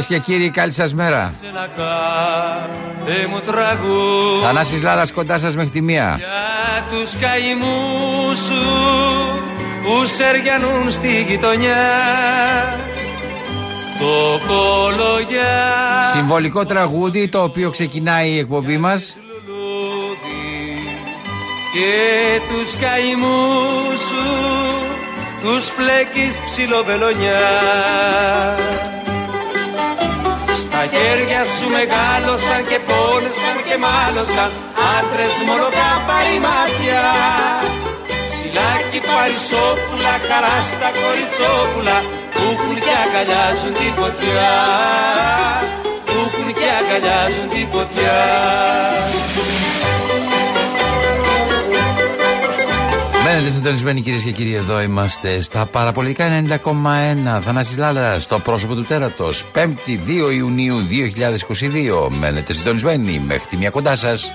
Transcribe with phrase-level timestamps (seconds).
[0.00, 1.32] Κυρίες και κύριοι, καλή σας μέρα.
[4.42, 6.16] Θανάσης Λάρας κοντά σας μέχρι τη μία.
[6.18, 8.54] Για τους καημούς σου
[9.82, 11.76] που σεριανούν στη γειτονιά
[13.98, 19.18] το κολογιά Συμβολικό τραγούδι το οποίο ξεκινάει η εκπομπή μας.
[19.26, 20.78] λουλούδι
[21.72, 24.24] και τους καημούς σου
[25.42, 27.38] τους φλέκεις ψιλοβελονιά
[30.80, 34.50] στα χέρια σου μεγάλωσαν και πόνεσαν και μάλωσαν
[34.96, 37.02] άντρες μόνο κάπαρη μάτια.
[38.34, 41.96] Σιλάκι παρισόπουλα, χαρά στα κοριτσόπουλα
[42.34, 44.54] που έχουν και αγκαλιάζουν τη φωτιά.
[46.06, 48.18] Που έχουν και αγκαλιάζουν τη φωτιά
[53.24, 57.40] Μένετε συντονισμένοι κυρίες και κύριοι, εδώ είμαστε στα παραπολιτικά 90,1.
[57.40, 59.44] Θανάσης Λάλα στο πρόσωπο του τέρατος.
[59.54, 62.08] 5η 2 Ιουνίου 2022.
[62.10, 64.30] Μένετε συντονισμένοι μέχρι τη μία κοντά σας.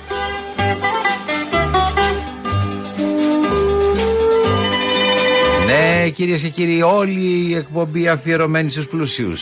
[5.65, 9.33] Ναι, κυρίες και κύριοι, όλη η εκπομπή αφιερωμένη στους πλουσίου.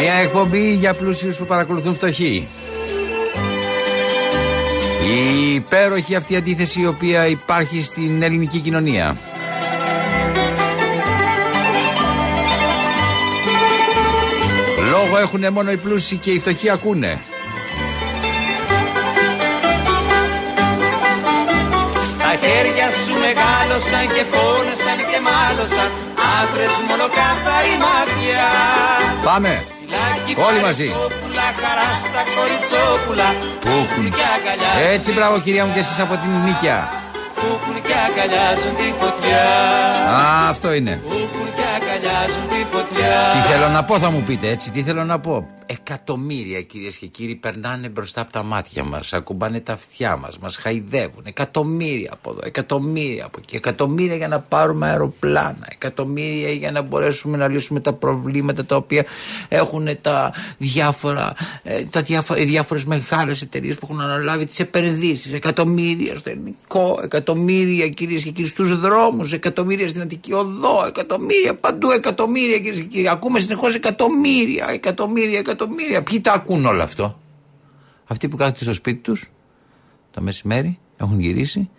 [0.00, 2.48] Μια εκπομπή για πλούσιους που παρακολουθούν φτωχοί.
[5.04, 9.16] Η υπέροχη αυτή αντίθεση η οποία υπάρχει στην ελληνική κοινωνία.
[14.90, 17.20] Λόγο έχουν μόνο οι πλούσιοι και οι φτωχοί ακούνε.
[22.08, 25.90] Στα χέρια σου μεγάλωσαν και πόνεσαν και μάλωσαν
[26.38, 28.44] άντρες μόνο κάθαρη μάτια
[29.24, 29.79] Πάμε.
[30.30, 30.88] Σιλάκι Όλοι μαζί.
[30.88, 33.28] παρισόπουλα, χαρά στα κοριτσόπουλα
[33.64, 34.04] Που έχουν.
[34.18, 36.80] και αγκαλιάζουν Έτσι μπράβο κυρία μου και εσείς από την Νίκαια.
[37.38, 39.44] που έχουν και αγκαλιάζουν τη φωτιά
[40.18, 40.94] Α, αυτό είναι.
[41.08, 41.69] που έχουν και αγκαλιάζουν τη φωτιά
[43.32, 45.48] Τι θέλω να πω θα μου πείτε έτσι, τι θέλω να πω.
[45.66, 50.56] Εκατομμύρια κυρίες και κύριοι περνάνε μπροστά από τα μάτια μας, ακουμπάνε τα αυτιά μας, μας
[50.56, 51.22] χαϊδεύουν.
[51.26, 57.36] Εκατομμύρια από εδώ, εκατομμύρια από εκεί, εκατομμύρια για να πάρουμε αεροπλάνα, εκατομμύρια για να μπορέσουμε
[57.36, 59.04] να λύσουμε τα προβλήματα τα οποία
[59.48, 65.32] έχουν τα διάφορα, ε, τα διάφορα, οι διάφορες μεγάλες εταιρείες που έχουν αναλάβει τις επενδύσεις.
[65.32, 71.90] Εκατομμύρια στο ελληνικό, εκατομμύρια κυρίες και κύριοι στους δρόμους, εκατομμύρια στην Αττική Οδό, εκατομμύρια παντού,
[71.90, 73.08] εκατομμύρια κυρίες και κύριοι.
[73.08, 76.02] Ακούμε συνεχώς εκατομμύρια, εκατομμύρια, εκατομμύρια.
[76.02, 77.20] Ποιοι τα ακούν όλο αυτό;
[78.06, 79.30] Αυτοί που κάθονται στο σπίτι τους
[80.10, 81.70] το μεσημέρι, έχουν γυρίσει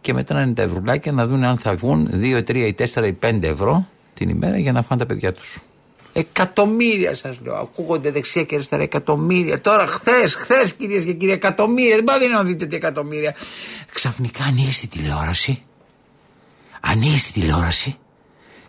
[0.00, 3.06] και μετά να είναι τα ευρουλάκια να δουν αν θα βγουν 2, 3 ή 4
[3.06, 5.60] ή 5 ευρώ την ημέρα για να φάνε τα παιδιά τους.
[6.12, 7.54] Εκατομμύρια σας λέω.
[7.54, 9.60] Ακούγονται δεξιά και αριστερά εκατομμύρια.
[9.60, 11.94] Τώρα, χθες, χθες κυρίες και κύριοι, εκατομμύρια.
[11.94, 13.34] Δεν πάτε να δείτε τι εκατομμύρια.
[13.92, 15.62] Ξαφνικά ανοίγεις τη τηλεόραση.
[16.80, 17.96] Ανοίγεις τη τηλεόραση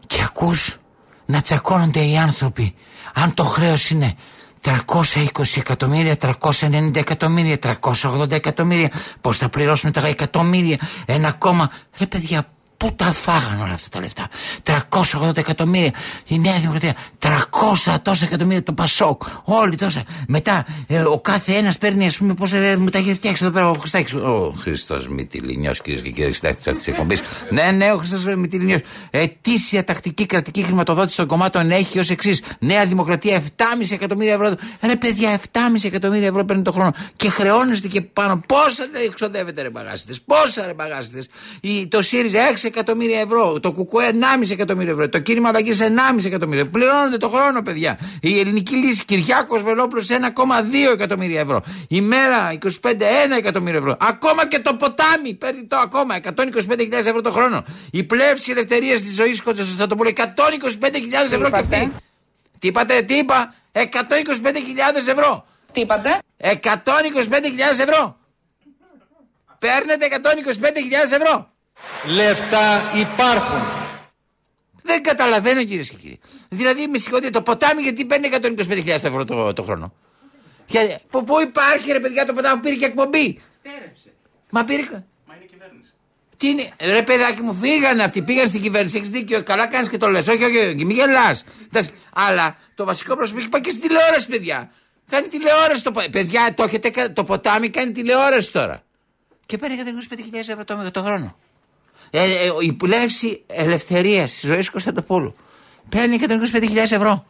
[0.08, 0.78] και ακούς
[1.26, 2.76] να τσακώνονται οι άνθρωποι.
[3.14, 4.16] Αν το χρέος είναι
[4.62, 8.92] 320 εκατομμύρια, 390 εκατομμύρια, 380 εκατομμύρια.
[9.22, 11.72] Πώς θα πληρώσουν τα εκατομμύρια, ένα κόμμα.
[11.98, 12.46] Ρε παιδιά,
[12.82, 14.28] πού τα φάγαν όλα αυτά τα λεφτά;
[14.64, 15.92] 380 εκατομμύρια
[16.28, 19.24] η Νέα Δημοκρατία, 300 τόσα εκατομμύρια το Πασόκ.
[19.44, 20.04] Όλοι τόσα.
[20.28, 23.54] Μετά ε, ο κάθε ένας παίρνει, ας πούμε, πόσα ε, μου τα έχει φτιάξει εδώ
[23.54, 24.14] πέρα ο Χριστάκης.
[24.14, 27.22] Ο Χριστός Μητυλινιός, κυρίες και κύριοι, συντάκτη αυτής της εκπομπής.
[27.50, 28.82] ναι, ναι, ο Χριστός Μητυλινιός.
[29.10, 32.44] Ετήσια τακτική κρατική χρηματοδότηση των κομμάτων έχει ως εξής.
[32.60, 34.56] Νέα Δημοκρατία 7,5 εκατομμύρια ευρώ.
[34.82, 36.94] Ρε παιδιά, 7,5 εκατομμύρια ευρώ παίρνει το χρόνο.
[37.16, 38.44] Και χρεώνεστε και πάνω.
[38.48, 40.14] Πόσα δεν ξοδεύετε, ρε μπαγάσιτε.
[40.26, 41.24] Πόσα ρε μπαγάσιτε.
[41.88, 43.60] Το ΣΥΡΙΖΑ 6 εκατομμύρια ευρώ.
[43.60, 45.10] Το ΚΚΕ 1,5 εκατομμύριο ευρώ.
[45.10, 46.68] Το κίνημα αλλαγής 1,5 εκατομμύριο.
[46.68, 48.00] Πληρώνονται το χρόνο, παιδιά.
[48.22, 51.64] Η ελληνική λύση Κυριάκος Βελόπουλο 1,2 εκατομμύρια ευρώ.
[51.88, 53.98] Η μέρα 25 1 εκατομμύριο ευρώ.
[54.00, 57.64] Ακόμα και το ποτάμι παίρνει το ακόμα 125.000 ευρώ το χρόνο.
[57.92, 60.24] Η πλεύση ελευθερίας της ζωής Κωνσταντινοπούλου 125.000
[61.32, 61.92] ευρώ και αυτή.
[62.60, 65.46] Τι είπατε, τι είπα, 125.000 ευρώ.
[65.72, 68.18] Τι είπατε; 125.000 ευρώ.
[69.60, 71.51] Παίρνετε 125.000 ευρώ.
[72.16, 73.62] Λεφτά υπάρχουν
[74.82, 76.20] Δεν καταλαβαίνω κυρίες και κύριοι.
[76.50, 79.94] Δηλαδή με συγχωρείτε το ποτάμι γιατί παίρνει 125.000 ευρώ το, το χρόνο;
[80.68, 84.12] Για, που, πού υπάρχει ρε παιδιά το ποτάμι που πήρε και εκπομπή; Στέρεψε.
[84.50, 84.82] Μα πήρε.
[85.26, 85.56] Μα είναι και
[86.38, 88.98] Τι είναι, ρε παιδάκι μου, φύγανε αυτοί, πήγαν στην κυβέρνηση.
[88.98, 90.28] Έχεις δίκιο, καλά κάνεις και το λες.
[90.28, 91.44] Όχι, όχι, όχι, μην γελάς.
[92.14, 94.72] Αλλά το βασικό πρόσωπο έχει πάει και στην τηλεόραση, παιδιά.
[95.10, 98.84] Κάνει τηλεόραση το Παιδιά, το, έχετε, το ποτάμι κάνει τηλεόραση τώρα.
[99.46, 99.78] Και παίρνει
[100.34, 101.38] 125.000 ευρώ το, το χρόνο.
[102.12, 105.34] Ε, ε, η πλεύση ελευθερίας της ζωής Κωνσταντοπούλου
[105.90, 106.18] παίρνει
[106.54, 107.26] 125.000 ευρώ.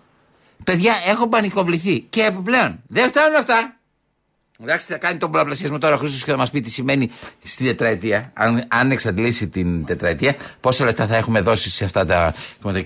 [0.63, 1.99] Παιδιά, έχω πανικοβληθεί.
[1.99, 3.75] Και επιπλέον, δεν φτάνουν αυτά.
[4.61, 7.11] Εντάξει, θα κάνει τον πολλαπλασιασμό τώρα ο Χρήστος και θα μας πει τι σημαίνει
[7.43, 8.31] στην τετραετία.
[8.33, 12.33] Αν, αν εξαντλήσει την τετραετία, πόσα λεφτά θα έχουμε δώσει σε αυτά τα.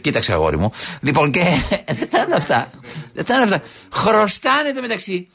[0.01, 0.71] Κοίταξε, αγόρι μου.
[1.01, 1.43] Λοιπόν, και
[1.85, 2.71] δεν φτάνουν αυτά.
[3.13, 3.61] Δεν φτάνουν αυτά.
[3.91, 5.27] Χρωστάνε το μεταξύ.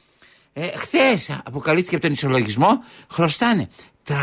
[0.52, 3.68] Ε, Χθες αποκαλύφθηκε από τον ισολογισμό, χρωστάνε
[4.08, 4.16] 300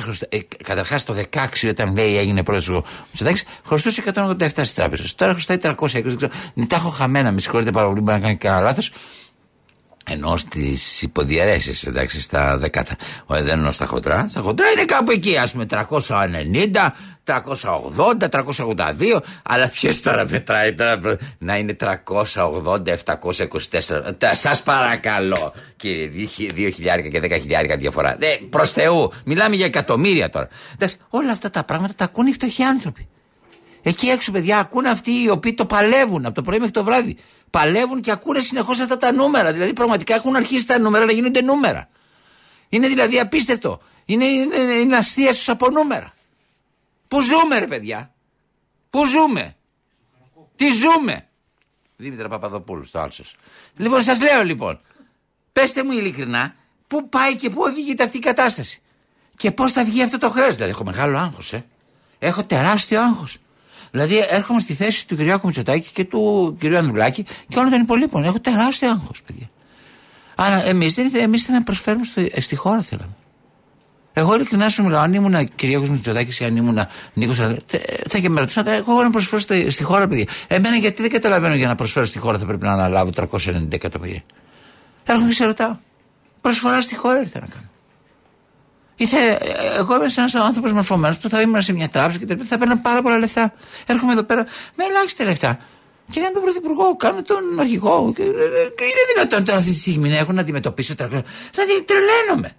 [0.00, 0.26] χρωστά.
[0.30, 5.14] Ε, Καταρχάς το 16 όταν λέει έγινε πρόεδρο ο Μητσοτάκη, χρωστούσε 187 στις τράπεζες.
[5.14, 6.02] Τώρα χρωστάει 320.
[6.02, 6.32] Δεν ξέρω.
[6.66, 8.92] Τα έχω χαμένα, με συγχωρείτε πάρα πολύ, μπορεί να κάνει κανένα λάθος.
[10.10, 12.96] Ενώ στις υποδιαιρέσεις, εντάξει, στα δεκάτα.
[13.26, 14.26] Όχι, δεν εννοώ στα χοντρά.
[14.30, 16.94] Στα χοντρά είναι κάπου εκεί, ας πούμε, 390,
[17.28, 19.20] 380, 382.
[19.42, 23.16] Αλλά ποιος τώρα μετράει τώρα να είναι 380, 724.
[24.32, 28.16] Σας παρακαλώ, κύριε, 2.000 και 10.000 διαφορά.
[28.20, 30.48] Ε, Προς Θεού, μιλάμε για εκατομμύρια τώρα.
[30.74, 33.08] Εντάξει, όλα αυτά τα πράγματα τα ακούνε οι φτωχοί άνθρωποι.
[33.82, 37.16] Εκεί έξω, παιδιά, ακούνε αυτοί οι οποίοι το παλεύουν από το πρωί μέχρι το βράδυ
[37.50, 39.52] παλεύουν και ακούνε συνεχώς αυτά τα νούμερα.
[39.52, 41.88] Δηλαδή πραγματικά έχουν αρχίσει τα νούμερα να γίνονται νούμερα.
[42.68, 43.80] Είναι δηλαδή απίστευτο.
[44.04, 46.12] Είναι, είναι, είναι αστεία στους από νούμερα.
[47.08, 48.14] Πού ζούμε, ρε παιδιά;
[48.90, 49.56] Πού ζούμε;
[50.56, 51.28] Τι ζούμε;
[51.96, 53.36] Δήμητρα Παπαδοπούλου, στο άλσος.
[53.76, 54.80] Λοιπόν, σας λέω λοιπόν,
[55.52, 56.54] πέστε μου ειλικρινά,
[56.86, 58.80] πού πάει και πού οδηγείται αυτή η κατάσταση.
[59.36, 61.64] Και πώς θα βγει αυτό το χρέος; Δηλαδή, έχω μεγάλο άγχος, ε.
[62.18, 63.38] Έχω τεράστιο άγχος.
[63.90, 66.64] Δηλαδή, έρχομαι στη θέση του Κυριάκου Μητσοτάκη και του κ.
[66.64, 68.24] Ανδρουλάκη και όλων των υπολείπων.
[68.24, 69.46] Έχω τεράστιο άγχος, παιδιά.
[70.34, 73.16] Αλλά εμείς δεν εμείς να προσφέρουμε στο, ε, στη χώρα, θέλαμε.
[74.18, 76.78] Εγώ ειλικρινά σου μιλάω, αν ήμουν Κυριάκο Μητσοτάκης ή αν ήμουν
[77.12, 77.36] Νίκος
[78.08, 80.24] θα και με ρωτούσαν, εγώ να προσφέρω στη, στη χώρα, παιδιά.
[80.46, 83.28] Εμένα γιατί δεν καταλαβαίνω για να προσφέρω στη χώρα θα πρέπει να αναλάβω 390
[83.70, 84.22] εκατομμύρια.
[85.04, 85.76] Έρχομαι και σε ρωτάω.
[86.40, 87.66] Προσφορά στη χώρα ήρθα να κάνω.
[88.96, 89.38] Ήθε,
[89.78, 93.02] εγώ είμαι ένας άνθρωπος μορφωμένος που θα ήμουν σε μια τράπεζα και θα παίρνω πάρα
[93.02, 93.52] πολλά λεφτά.
[93.86, 95.58] Έρχομαι εδώ πέρα με ελάχιστα λεφτά.
[96.10, 98.12] Και για τον Πρωθυπουργό, κάνω τον αρχηγό.
[98.16, 98.22] Και,
[98.76, 101.06] και είναι δυνατόν τώρα αυτή τη στιγμή να έχω να αντιμετωπίσω 300.
[101.06, 102.56] Δηλαδή τρελαίνομαι.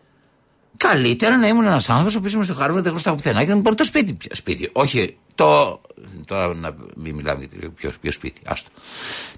[0.79, 3.61] Καλύτερα να ήμουν ένας άνθρωπος που ήμουν στο Χάρβαρντ, δεν χρωστάω πουθενά και να μου
[3.61, 4.17] πάρει το σπίτι.
[4.31, 4.69] σπίτι.
[4.73, 5.81] Όχι το
[6.29, 8.41] Τώρα να μην μιλάμε για ποιο, ποιος σπίτι.
[8.45, 8.69] Άστο.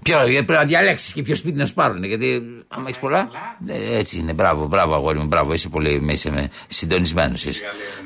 [0.02, 2.04] Ποιο, πρέπει να διαλέξεις και ποιο σπίτι να σου πάρουν.
[2.04, 3.30] Γιατί άμα έχεις πολλά.
[3.66, 4.32] Ε, έτσι είναι.
[4.32, 5.26] Μπράβο, μπράβο, αγόρι μου.
[5.26, 7.46] Μπράβο, είσαι πολύ είσαι συντονισμένος.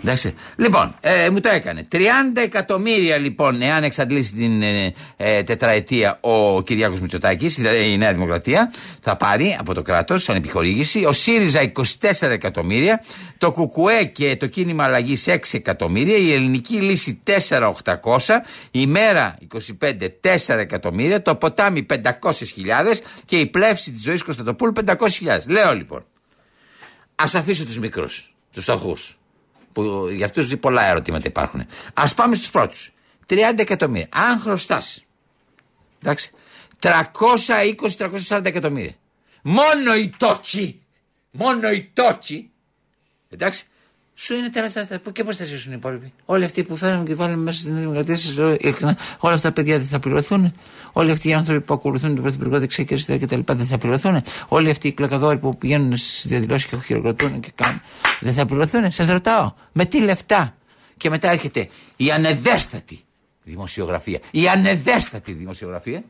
[0.02, 0.34] Εντάξει.
[0.56, 1.88] Λοιπόν, ε, μου το έκανε.
[1.92, 1.98] 30
[2.34, 8.72] εκατομμύρια λοιπόν, εάν εξαντλήσει την ε, ε, τετραετία ο Κυριάκος Μητσοτάκης, δηλαδή η Νέα Δημοκρατία,
[9.00, 11.04] θα πάρει από το κράτος σαν επιχορήγηση.
[11.04, 11.82] Ο ΣΥΡΙΖΑ 24
[12.20, 13.04] εκατομμύρια.
[13.38, 16.16] Το ΚΚΕ και το κίνημα αλλαγής 6 εκατομμύρια.
[16.16, 18.40] Η ελληνική λύση 4.800
[18.80, 19.38] η μέρα
[19.80, 22.02] 25 4 εκατομμύρια, το ποτάμι 500.000
[23.24, 25.38] και η πλεύση της ζωής Κωνσταντοπούλου 500.000.
[25.46, 26.06] Λέω λοιπόν,
[27.14, 29.18] ας αφήσω τους μικρούς, τους φτωχούς,
[29.72, 31.60] που για αυτούς πολλά ερωτήματα υπάρχουν.
[31.94, 32.92] Α πάμε στους πρώτους.
[33.26, 34.08] 30 εκατομμύρια.
[34.10, 35.04] Αν χρωστάς.
[36.02, 36.30] Εντάξει.
[36.80, 38.94] 320-340 εκατομμύρια.
[39.42, 40.82] Μόνο οι τόκοι.
[41.30, 42.50] Μόνο οι τόκοι.
[43.30, 43.64] Εντάξει
[44.18, 45.00] σου είναι τεράστια.
[45.12, 48.16] Και πώς θα ζήσουν οι υπόλοιποι; Όλοι αυτοί που φέρνουν και βάλουν μέσα στην δημοκρατία
[48.16, 48.36] σας,
[49.18, 50.54] όλα αυτά τα παιδιά δεν θα πληρωθούν.
[50.92, 53.52] Όλοι αυτοί οι άνθρωποι που ακολουθούν τον Πρωθυπουργό δεξιά και αριστερά κτλ.
[53.52, 54.22] δεν θα πληρωθούν.
[54.48, 57.80] Όλοι αυτοί οι κλακαδόροι που πηγαίνουν στις διαδηλώσεις και χειροκροτούν και κάνουν.
[58.20, 58.90] Δεν θα πληρωθούν.
[58.90, 59.52] Σας ρωτάω.
[59.72, 60.56] Με τι λεφτά;
[60.96, 63.04] Και μετά έρχεται η ανεδέστατη
[63.42, 64.18] δημοσιογραφία.
[64.30, 66.04] Η ανεδέστατη δημοσιογραφία.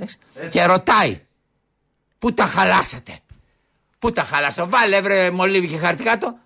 [0.00, 0.16] Έτσι.
[0.50, 1.20] Και ρωτάει.
[2.18, 3.18] Πού τα χαλάσατε;
[3.98, 6.38] Πού τα χαλάσατε; Βάλε ευρε μολύβι και χαρτί κάτω.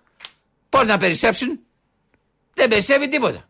[0.75, 1.59] Πώς να περισσέψουν;
[2.53, 3.49] Δεν περισσεύει τίποτα.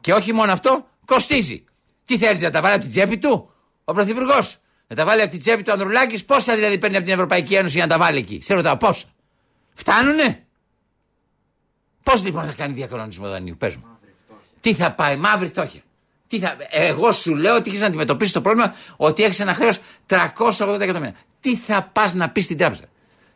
[0.00, 1.64] Και όχι μόνο αυτό, κοστίζει.
[2.04, 3.50] Τι θέλεις να τα βάλει από την τσέπη του;
[3.84, 4.58] Ο Πρωθυπουργός.
[4.86, 7.76] Να τα βάλει από την τσέπη του Ανδρουλάκης, πόσα δηλαδή παίρνει από την Ευρωπαϊκή Ένωση
[7.76, 9.06] για να τα βάλει εκεί; Σε ρωτάω πόσα;
[9.74, 10.46] Φτάνουνε;
[12.02, 13.84] Πώς λοιπόν θα κάνει διακανονισμό δανείου, πες μου.
[14.60, 15.80] Τι θα πάει, μαύρη φτώχεια.
[16.26, 16.56] Τι θα...
[16.70, 21.14] Εγώ σου λέω ότι έχεις να αντιμετωπίσεις το πρόβλημα ότι έχεις ένα χρέος 380 εκατομμύρια.
[21.40, 22.84] Τι θα πας να πεις στην τράπεζα;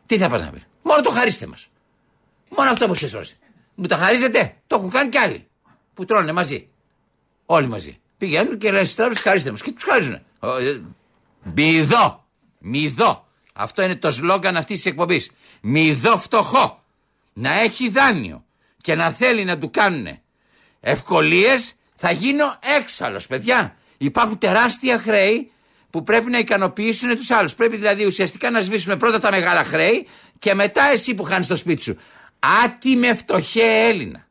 [0.05, 1.70] Τι θα πας να πεις; Μόνο το χαρίστε μας.
[2.57, 3.37] Μόνο αυτό που σε σώσει.
[3.75, 4.55] Μου τα χαρίζετε.
[4.67, 5.47] Το έχουν κάνει κι άλλοι.
[5.93, 6.67] Που τρώνε μαζί.
[7.45, 7.99] Όλοι μαζί.
[8.17, 9.61] Πηγαίνουν και λένε στις τράπεζες χαρίστε μας.
[9.61, 10.13] Και τους χαρίζουν.
[10.13, 10.79] Ε,
[11.55, 12.25] μη δω.
[12.59, 13.27] Μη δω.
[13.53, 15.31] Αυτό είναι το σλόγκαν αυτής της εκπομπής.
[15.61, 16.83] Μη δω φτωχό.
[17.33, 18.43] Να έχει δάνειο
[18.81, 20.19] και να θέλει να του κάνουν
[20.79, 23.75] ευκολίες, θα γίνω έξαλλος, παιδιά.
[23.97, 25.51] Υπάρχουν τεράστια χρέη
[25.89, 27.55] που πρέπει να ικανοποιήσουν τους άλλους.
[27.55, 30.07] Πρέπει δηλαδή ουσιαστικά να σβήσουμε πρώτα τα μεγάλα χρέη
[30.39, 31.97] και μετά εσύ που χάνεις το σπίτι σου.
[32.63, 34.27] Άτιμε φτωχέ Έλληνα.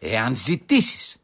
[0.00, 1.16] εάν ζητήσεις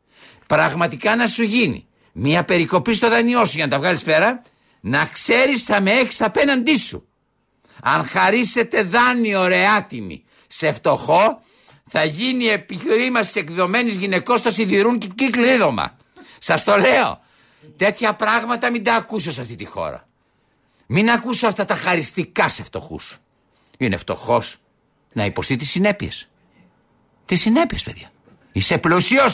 [0.47, 4.43] πραγματικά να σου γίνει μια περικοπή στο δανειό σου για να τα βγάλεις πέρα,
[4.81, 7.07] να ξέρεις θα με έχεις απέναντί σου.
[7.83, 11.43] Αν χαρίσετε δάνειο ρεάτιμη σε φτωχό,
[11.89, 15.97] θα γίνει επιχείρημα τη εκδομένης γυναικός στο σιδηρούν και κλείδωμα.
[16.39, 17.21] Σας το λέω.
[17.77, 20.09] Τέτοια πράγματα μην τα ακούσω σε αυτή τη χώρα.
[20.87, 23.19] Μην ακούσω αυτά τα χαριστικά σε φτωχούς.
[23.79, 24.57] Είναι φτωχός
[25.13, 26.29] να υποστεί τις συνέπειες.
[27.27, 28.13] Τις συνέπειες, παιδιά.
[28.53, 29.25] Είσαι πλούσιο.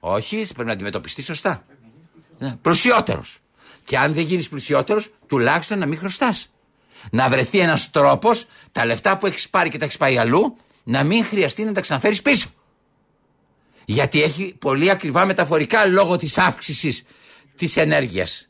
[0.00, 1.64] Όχι, πρέπει να αντιμετωπιστείς σωστά.
[2.38, 3.38] Ναι, πλουσιότερος.
[3.84, 6.50] Και αν δεν γίνεις πλουσιότερος, τουλάχιστον να μην χρωστάς.
[7.10, 11.04] Να βρεθεί ένας τρόπος τα λεφτά που έχεις πάρει και τα έχεις πάει αλλού να
[11.04, 12.48] μην χρειαστεί να τα ξαναφέρεις πίσω.
[13.84, 17.02] Γιατί έχει πολύ ακριβά μεταφορικά λόγω της αύξησης
[17.56, 18.48] της ενέργειας.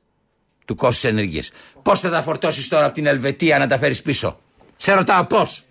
[0.65, 1.51] Του κόστους ενέργειας.
[1.83, 4.41] Πώς θα τα φορτώσεις τώρα από την Ελβετία να τα φέρεις πίσω;
[4.77, 5.65] Σε ρωτάω πώς.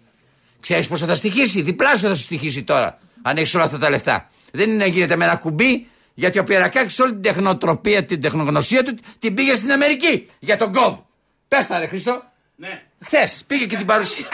[0.59, 1.61] Ξέρεις πώς θα τα στοιχήσει.
[1.61, 2.99] Διπλάσιο θα σου στοιχήσει τώρα.
[3.21, 4.29] Αν έχεις όλα αυτά τα λεφτά.
[4.51, 8.83] Δεν είναι να γίνεται με ένα κουμπί γιατί ο Πιερακάκη όλη την τεχνοτροπία, την τεχνογνωσία
[8.83, 10.97] του την πήγε στην Αμερική για τον κοβ.
[11.47, 12.23] Πες τα, ρε Χριστό.
[12.55, 12.81] Ναι.
[13.03, 14.25] Χθες πήγε και την παρουσία.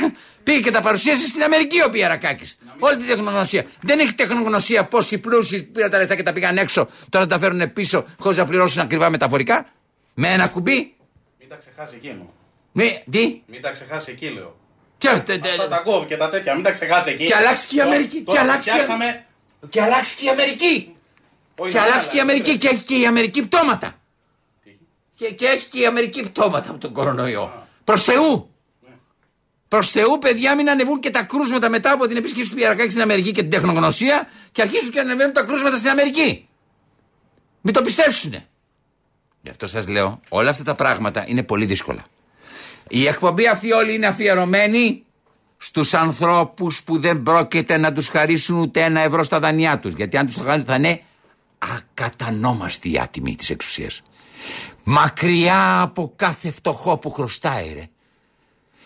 [0.44, 2.51] πήγε και τα παρουσίασε στην Αμερική ο Πιερακάκη.
[2.79, 3.65] Όλη την τεχνογνωσία.
[3.82, 7.39] Δεν έχει τεχνογνωσία πώ οι πλούσιοι πήραν τα λεφτά και τα πήγαν έξω, τώρα τα
[7.39, 9.65] φέρουν πίσω χωρίς να πληρώσουν ακριβά μεταφορικά.
[10.13, 10.96] Με ένα κουμπί.
[11.39, 12.34] Μην τα ξεχάσει εκείνο.
[12.72, 14.55] Μη, τι; Μην τα ξεχάσει εκεί, λέω.
[15.14, 17.26] Και, τε, τε, Αυτά τα κόβει και τα τέτοια, μην τα ξεχάσει εκεί.
[17.26, 18.22] και αλλάξει και η Αμερική.
[18.22, 19.26] Τώρα Και αλλάξει και, φτιάξαμε.
[19.70, 20.96] και αλλάξει και η Αμερική.
[21.58, 22.38] Όχι, Και δεν αλλάξει και η αλλάζει.
[22.40, 24.00] Αμερική και έχει και η Αμερική πτώματα.
[25.16, 27.68] Και, και έχει και η Αμερική πτώματα από τον κορονοϊό.
[27.84, 28.50] Προς Θεού.
[29.68, 33.02] Προς Θεού, παιδιά, μην ανεβούν και τα κρούσματα μετά από την επίσκεψη του Πιερακάκη στην
[33.02, 36.48] Αμερική και την τεχνογνωσία και αρχίσουν και ανεβαίνουν τα κρούσματα στην Αμερική.
[37.62, 38.48] Μην το πιστέψουνε.
[39.42, 42.06] Γι' αυτό σας λέω, όλα αυτά τα πράγματα είναι πολύ δύσκολα.
[42.89, 45.04] Η εκπομπή αυτή όλη είναι αφιερωμένη
[45.58, 49.94] στους ανθρώπους που δεν πρόκειται να τους χαρίσουν ούτε ένα ευρώ στα δανειά τους.
[49.94, 51.01] Γιατί αν τους το κάνουν θα είναι
[51.58, 54.01] ακατανόμαστοι οι άτιμοι της εξουσίας.
[54.84, 57.88] Μακριά από κάθε φτωχό που χρωστάει ρε.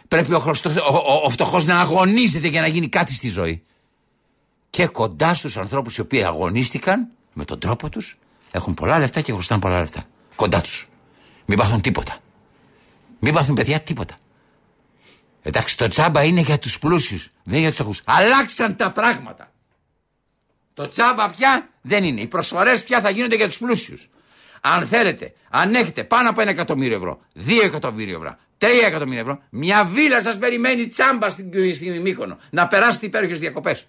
[0.07, 3.63] Πρέπει ο, χρωστός, ο, ο, ο φτωχός να αγωνίζεται για να γίνει κάτι στη ζωή.
[4.69, 8.17] Και κοντά στους ανθρώπους οι οποίοι αγωνίστηκαν με τον τρόπο τους
[8.51, 10.03] έχουν πολλά λεφτά και χρωστάνε πολλά λεφτά.
[10.35, 10.85] Κοντά τους.
[11.45, 12.17] Μην πάθουν τίποτα.
[13.19, 14.17] Μην πάθουν παιδιά τίποτα.
[15.41, 18.01] Εντάξει, το τσάμπα είναι για τους πλούσιους, δεν είναι για τους αχούς.
[18.05, 19.51] Αλλάξαν τα πράγματα.
[20.73, 22.21] Το τσάμπα πια δεν είναι.
[22.21, 24.09] Οι προσφορές πια θα γίνονται για τους πλούσιους.
[24.61, 29.41] Αν θέλετε, αν έχετε πάνω από ένα εκατομμύριο ευρώ, δύο εκατομμύριο ευρώ, τρία εκατομμύρια ευρώ,
[29.49, 33.87] μια βίλα σας περιμένει τσάμπα στην, στην Μύκονο να περάσετε υπέροχες διακοπές.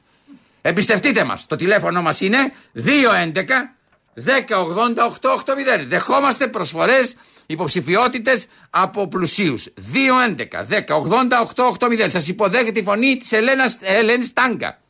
[0.63, 1.47] Εμπιστευτείτε μας.
[1.47, 3.75] Το τηλέφωνο μας είναι 211
[4.14, 7.14] 1080 Δεχόμαστε προσφορές,
[7.47, 9.69] υποψηφιότητες από πλουσίους.
[9.93, 14.81] 211 1080 Σας υποδέχεται η φωνή της Ελένας, Ελένης Τάγκα.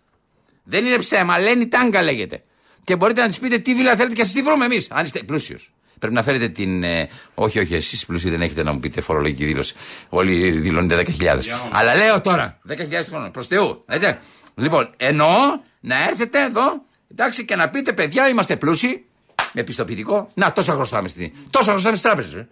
[0.65, 2.43] Δεν είναι ψέμα, Ελένη Τάγκα λέγεται.
[2.85, 5.19] Και μπορείτε να της πείτε τι βίλα θέλετε και σας τη βρούμε εμείς, αν είστε
[5.23, 5.73] πλούσιος.
[5.99, 6.83] Πρέπει να φέρετε την.
[6.83, 9.75] ε, όχι, όχι, εσείς πλούσιοι δεν έχετε να μου πείτε φορολογική δήλωση.
[10.09, 11.41] Όλοι δηλώνετε 10.000.
[11.73, 12.77] Αλλά λέω τώρα, 10.000
[13.09, 13.85] χρόνια, προς Θεού.
[13.87, 14.17] Έτσι.
[14.55, 19.05] Λοιπόν, εννοώ να έρθετε εδώ, εντάξει, και να πείτε, παιδιά, είμαστε πλούσιοι,
[19.53, 20.29] με πιστοποιητικό.
[20.35, 21.33] Να, τόσα χρωστάμε στην.
[21.51, 22.33] Τόσα χρωστάμε στις τράπεζες.
[22.33, 22.49] Ε.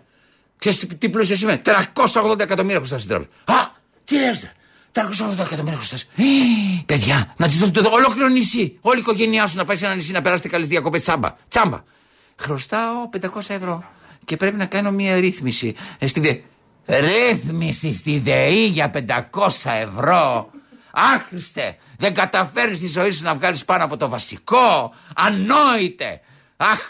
[0.58, 1.60] Ξέρεις τι, τι πλούσιο σημαίνει.
[1.64, 3.30] 380 εκατομμύρια χρωστά στην τράπεζα.
[3.44, 3.70] Α,
[4.04, 4.52] τι λες,
[4.92, 5.00] 380
[5.38, 5.96] εκατομμύρια χρωστά.
[6.86, 8.78] Παιδιά, να τη δώσετε το ολόκληρο νησί.
[8.80, 11.34] Όλη η οικογένειά σου να πάει σε ένα νησί να περάσετε καλές διακοπές τσάμπα.
[11.48, 11.82] Τσάμπα.
[12.36, 13.84] Χρωστάω 500 ευρώ
[14.24, 15.74] και πρέπει να κάνω μια ρύθμιση.
[15.98, 16.34] Ε, στη δε...
[16.98, 18.90] Ρύθμιση στη ΔΕΗ για
[19.30, 20.50] 500 ευρώ.
[20.90, 24.94] Άχρηστε, δεν καταφέρνεις στη ζωή σου να βγάλεις πάνω από το βασικό.
[25.16, 26.20] Ανόητε.
[26.60, 26.80] Αχ,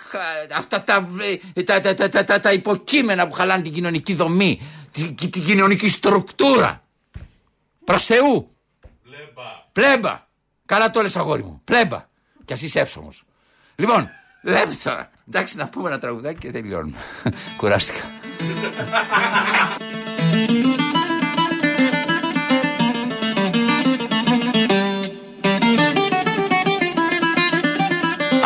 [0.57, 1.09] αυτά τα,
[1.55, 4.61] ε, τα, τα, τα, τα, τα, τα υποκείμενα που χαλάνε την κοινωνική δομή,
[4.93, 6.83] την, την κοινωνική στρουκτούρα.
[7.85, 8.57] Προς Θεού.
[9.73, 10.27] Πλέμπα.
[10.67, 11.61] Καλά το λες αγόρι μου.
[11.65, 12.07] Πλέμπα.
[12.45, 13.25] Κι ας είσαι εύσωμος.
[13.77, 14.11] Λοιπόν,
[14.43, 15.11] λέμε τώρα.
[15.29, 16.97] Εντάξει, να πούμε ένα τραγουδάκι και τελειώνουμε.
[17.59, 18.05] Κουράστηκα.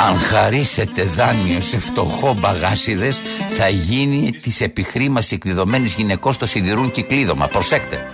[0.09, 3.21] Αν χαρίσετε δάνειο σε φτωχό μπαγάσιδες
[3.59, 7.47] θα γίνει της επιχρήμας εκδεδομένης γυναικός το σιδηρούν κυκλίδωμα.
[7.47, 8.07] Προσέξτε.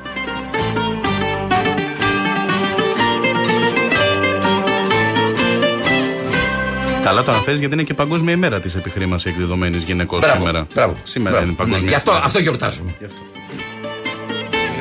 [7.05, 10.67] Καλά το αναφέρεις γιατί είναι και Παγκόσμια ημέρα της επιχρήμασης εκδεδομένη γυναικών Μπράβο, σήμερα.
[10.75, 10.97] Μπράβο.
[11.05, 11.47] Σήμερα μπράβο.
[11.47, 12.27] είναι Παγκόσμια Ναι, γι' αυτό, ημέρα.
[12.27, 12.91] αυτό γιορτάζουμε.
[12.99, 13.17] Γι' αυτό.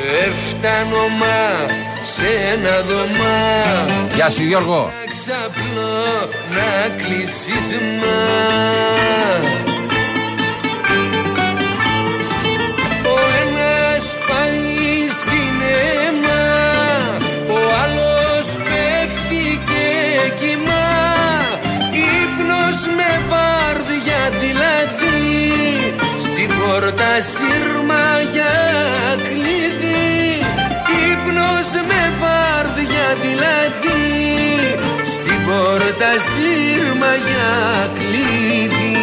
[0.07, 1.65] Έφτανο μα
[2.01, 3.39] σε ένα δωμά.
[4.15, 4.91] Γεια σου Γιώργο.
[4.93, 7.67] Να ξαπλώ να κλείσεις
[7.99, 8.19] μα.
[13.03, 16.43] Ο ένας πάει σινέμα
[17.49, 19.87] Ο άλλος πέφτει και
[20.39, 20.89] κοιμά.
[21.91, 25.31] Ύπνος με βάρδια δηλαδή
[26.17, 28.55] Στην πόρτα σύρμα για
[31.47, 33.99] Ύπνος με βάρδια δηλαδή
[35.05, 38.95] Στην πόρτα σύρμα για κλειδί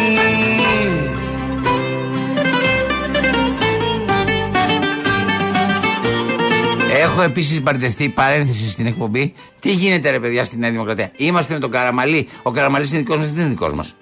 [7.01, 9.33] Έχω επίσης μπαρτευτεί παρένθεση στην εκπομπή.
[9.59, 12.27] Τι γίνεται, ρε παιδιά, στη Νέα Δημοκρατία; Είμαστε με τον Καραμαλή.
[12.43, 13.95] Ο Καραμαλής είναι δικός μας, δεν είναι δικός μας.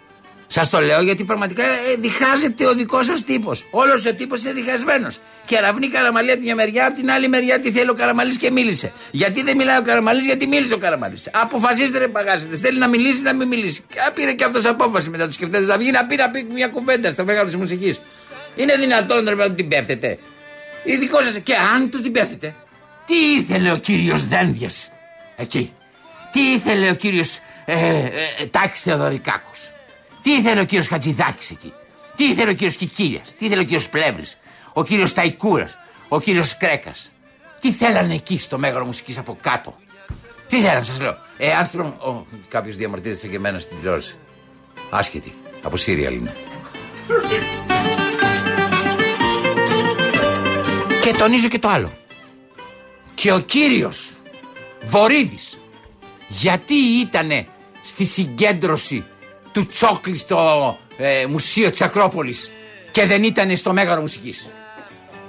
[0.56, 3.66] Σας το λέω γιατί πραγματικά ε, διχάζεται ο δικός σας τύπος.
[3.72, 5.20] Όλος ο τύπος είναι διχασμένος.
[5.46, 8.38] Και ραβνεί Καραμαλή από τη μια μεριά, από την άλλη μεριά τι θέλει ο Καραμαλής
[8.38, 8.92] και μίλησε.
[9.12, 11.30] Γιατί δεν μιλάει ο Καραμαλής, γιατί μίλησε ο Καραμαλής.
[11.34, 12.56] Αποφασίστε, ρε παγάσετε.
[12.56, 13.84] Θέλει να μιλήσει, να μην μιλήσει.
[13.94, 15.60] Και πήρε και αυτός απόφαση μετά τους σκεφτείτε.
[15.60, 18.00] Να βγει να πει να πει μια κουβέντα στο μέγαρο της μουσικής.
[18.56, 20.18] Είναι δυνατόν, ρε, να την πέφτετε.
[20.84, 21.38] Ειδικό σας.
[21.44, 22.56] Και αν του την πέφτετε,
[23.06, 24.90] τι ήθελε ο κύριος Δένδιας;
[25.36, 25.74] Εκεί.
[26.32, 29.73] Τι ήθελε ο κύριος ε, ε, ε, Τάξη Θεοδωρικάκος;
[30.24, 31.74] Τι ήθελε ο κύριος Χατζηδάκης εκεί;
[32.16, 34.38] Τι ήθελε ο κύριος Κικίλιας; Τι ήθελε ο κύριος Πλεύρης;
[34.74, 35.70] Ο κύριος Ταϊκούρα.
[36.08, 37.12] Ο κύριος Κρέκας;
[37.60, 39.76] Τι θέλανε εκεί στο μέγαρο μουσικής από κάτω;
[40.48, 41.18] Τι θέλανε, σας λέω.
[41.38, 41.94] Ε, αν στην
[42.48, 44.16] Κάποιος διαμαρτύρεται και εμένα στην τηλεόραση.
[44.90, 45.34] Άσχετη.
[45.64, 46.36] Από Σύρια είναι.
[51.04, 51.92] και τονίζω και το άλλο.
[53.14, 54.10] Και ο κύριος
[54.86, 55.58] Βορύδης
[56.28, 57.48] γιατί ήτανε
[57.84, 59.04] στη συγκέντρωση
[59.54, 62.52] του Τσόκλης στο ε, Μουσείο της Ακρόπολης
[62.92, 64.50] και δεν ήταν στο Μέγαρο Μουσικής.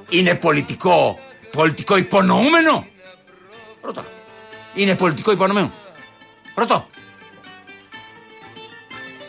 [0.09, 1.19] Είναι πολιτικό,
[1.53, 2.87] πολιτικό υπονοούμενο;
[3.81, 4.05] Ρωτώ.
[4.75, 5.73] Είναι πολιτικό υπονοούμενο;
[6.55, 6.89] Ρωτώ.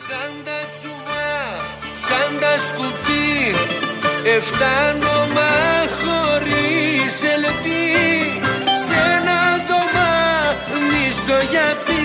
[0.08, 1.58] Σαν τα τσουβά,
[1.94, 3.56] σαν τα σκουπί
[4.28, 5.54] Εφτάνω μα
[6.00, 7.94] χωρίς ελπί
[8.86, 10.16] Σε ένα δωμά
[11.50, 12.05] γιατί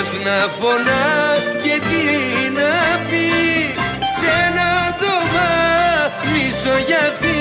[0.00, 3.28] Ποιος να φωνά και τι να πει
[4.04, 6.08] Σ' ένα δωμά
[6.86, 7.36] γιατί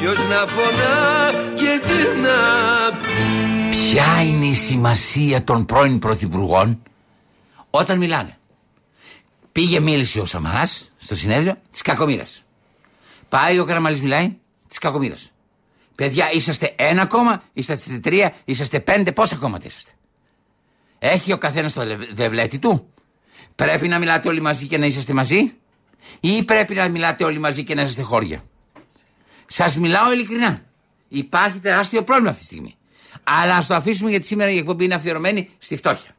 [0.00, 2.38] Ποιος να φωνά και τι να
[2.98, 6.82] πει Ποια είναι η σημασία των πρώην πρωθυπουργών;
[7.70, 8.38] Όταν μιλάνε.
[9.52, 12.44] Πήγε μίλησε ο Σαμαράς στο συνέδριο της κακομήρας.
[13.28, 14.36] Πάει ο Καραμαλής μιλάει
[14.68, 15.32] της κακομήρας.
[15.94, 19.90] Παιδιά, είσαστε ένα κόμμα, είσαστε τρία, είσαστε πέντε, πόσα κόμματα είσαστε;
[20.98, 21.82] Έχει ο καθένας το
[22.12, 22.92] δευλέτη του.
[23.54, 25.52] Πρέπει να μιλάτε όλοι μαζί και να είσαστε μαζί,
[26.20, 28.42] ή πρέπει να μιλάτε όλοι μαζί και να είσαστε χώρια;
[29.46, 30.62] Σας μιλάω ειλικρινά.
[31.08, 32.76] Υπάρχει τεράστιο πρόβλημα αυτή τη στιγμή.
[33.22, 36.10] Αλλά ας το αφήσουμε γιατί σήμερα η εκπομπή είναι αφιερωμένη στη φτώχεια.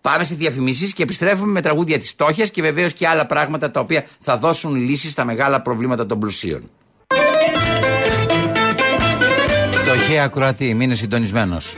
[0.00, 3.80] Πάμε σε διαφημίσεις και επιστρέφουμε με τραγούδια της φτώχειας και βεβαίως και άλλα πράγματα τα
[3.80, 6.70] οποία θα δώσουν λύσεις στα μεγάλα προβλήματα των πλουσίων.
[9.72, 11.74] Φτωχέ ακροατή, μείνε συντονισμένος.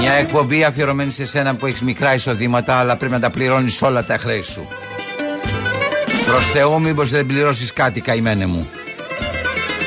[0.00, 4.04] Μια εκπομπή αφιερωμένη σε σένα που έχεις μικρά εισοδήματα, αλλά πρέπει να τα πληρώνεις όλα
[4.04, 4.66] τα χρέη σου.
[6.26, 8.68] Προς Θεού, μήπως δεν πληρώσεις κάτι, καημένε μου.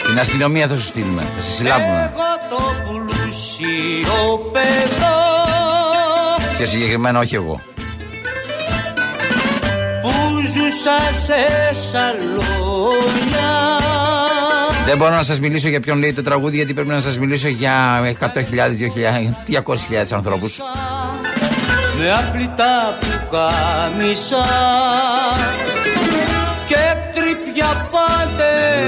[0.03, 2.13] Την αστυνομία θα σου στείλουμε, θα σε συλλάβουμε.
[2.13, 5.17] Εγώ το πλούσιο παιδό
[6.57, 7.61] Και συγκεκριμένα όχι εγώ.
[10.01, 10.11] που
[10.45, 13.51] ζούσα σε σαλόνια
[14.89, 17.47] Δεν μπορώ να σας μιλήσω για ποιον λέει το τραγούδι, γιατί πρέπει να σας μιλήσω
[17.47, 20.59] για 100.000, 2.000, 200.000 ανθρώπους.
[21.97, 24.45] με απλητά που κάμισα
[26.67, 26.75] και
[27.13, 28.83] τρυπιά παντελόνια.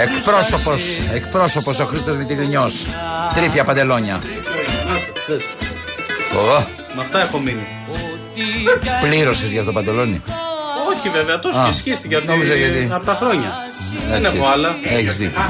[0.00, 0.84] Εκπρόσωπος,
[1.14, 2.86] εκπρόσωπος ο Χρήστος Μητυλινιός
[3.34, 4.20] Τρίπια παντελόνια.
[6.34, 6.62] Ω,
[6.94, 7.66] Με αυτά έχω μείνει.
[9.00, 10.22] Πλήρωσες για αυτό το παντελόνι
[10.88, 13.52] Όχι βέβαια, τόσο Α, και σχίστηκε από, νόμιζα γιατί- από τα χρόνια.
[14.10, 14.74] Δεν Έτσι, έχω άλλα.
[14.84, 15.40] Έχεις δίκιο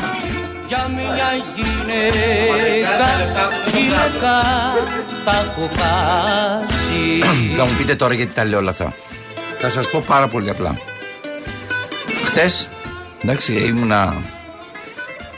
[0.69, 3.07] για μια γυναίκα
[3.75, 4.43] γυναίκα
[5.25, 7.19] τα έχω χάσει
[7.57, 8.93] Θα μου πείτε τώρα γιατί τα λέω όλα αυτά.
[9.59, 10.77] Θα σας πω πάρα πολύ απλά.
[12.25, 12.69] Χτες,
[13.23, 14.17] εντάξει, ήμουνα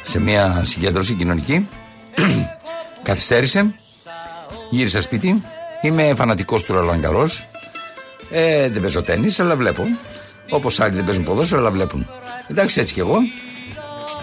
[0.02, 1.68] σε μια συγκέντρωση κοινωνική.
[3.02, 3.74] Καθυστέρησε.
[4.70, 5.42] Γύρισα σπίτι.
[5.80, 7.46] Είμαι φανατικός του Ρολαγκαρός.
[8.30, 9.82] Ε, δεν παίζω τέννις, αλλά βλέπω.
[10.50, 12.06] Όπως άλλοι δεν παίζουν ποδόσφαιρο, αλλά βλέπουν.
[12.48, 13.16] Εντάξει, έτσι κι εγώ.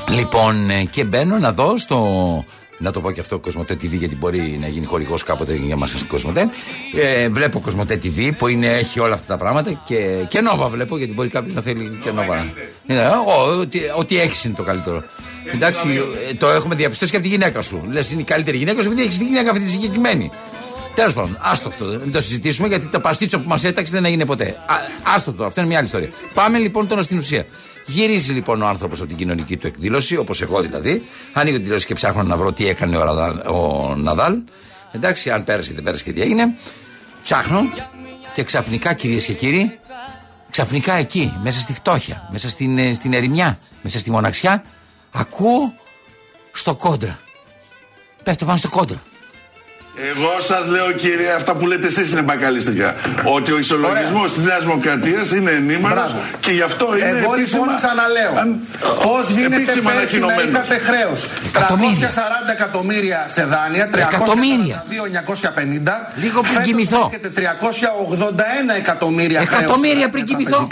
[0.09, 2.45] Λοιπόν, ε, και μπαίνω να δω στο.
[2.79, 6.03] Να το πω και αυτό, Κοσμοτέ TV, γιατί μπορεί να γίνει χορηγός κάποτε για μας
[6.07, 6.49] Κοσμοτέ.
[6.95, 10.97] Ε, βλέπω Κοσμοτέ TV που είναι, έχει όλα αυτά τα πράγματα και, και Νόβα βλέπω,
[10.97, 12.45] γιατί μπορεί κάποιος να θέλει και Νόβα.
[12.87, 15.03] Είναι, εγώ, ότι, ότι έχεις είναι το καλύτερο.
[15.53, 17.81] Εντάξει, ε, το έχουμε διαπιστώσει και από τη γυναίκα σου.
[17.91, 20.31] Λες, είναι η καλύτερη γυναίκα σου, επειδή έχεις τη γυναίκα αυτή τη συγκεκριμένη.
[20.97, 21.85] Τέλος πάντων, άστο αυτό.
[21.85, 24.45] Δεν το συζητήσουμε γιατί το παστίτσο που μας έταξε δεν έγινε ποτέ.
[24.65, 24.75] Α,
[25.15, 26.09] άστο το, αυτό είναι μια άλλη ιστορία.
[26.33, 27.45] Πάμε λοιπόν τώρα στην ουσία.
[27.85, 31.03] Γυρίζει λοιπόν ο άνθρωπος από την κοινωνική του εκδήλωση, όπως εγώ δηλαδή.
[31.33, 34.37] Ανοίγω την τηλεόραση και ψάχνω να βρω τι έκανε ο, Ραδα- ο Ναδάλ.
[34.91, 36.57] Εντάξει, αν πέρασε δεν πέρασε και τι έγινε.
[37.23, 37.61] Ψάχνω
[38.35, 39.79] και ξαφνικά κυρίες και κύριοι,
[40.51, 44.63] ξαφνικά εκεί, μέσα στη φτώχεια, μέσα στην, ε, στην ερημιά, μέσα στη μοναξιά,
[45.11, 45.73] ακούω
[46.53, 47.19] στο κόντρα.
[48.23, 49.01] Πέφτω πάνω στο κόντρα.
[50.11, 52.95] Εγώ σας λέω, κύριε, αυτά που λέτε εσείς είναι μπακαλιστικά.
[53.23, 56.21] Ότι ο ισολογισμός της Νέας Δημοκρατίας είναι ενήμερος Μπράβο.
[56.39, 57.05] και γι' αυτό είναι.
[57.23, 58.33] Εγώ επίσημα- λοιπόν ξαναλέω.
[58.41, 58.59] αν-
[59.03, 60.67] Πώς γίνεται επίσημα πέρσι να ανακοινωμένος.
[60.69, 61.19] είχατε χρέος
[61.51, 62.53] 340 Εκατομμύρια.
[62.57, 64.83] εκατομμύρια σε δάνεια, Εκατομμύρια.
[64.87, 66.11] 342.950.
[66.23, 67.09] Λίγο πριν Φέτος κοιμηθώ.
[67.11, 70.67] έχετε 381 εκατομμύρια χρέος Εκατομμύρια στα πριν κοιμηθώ.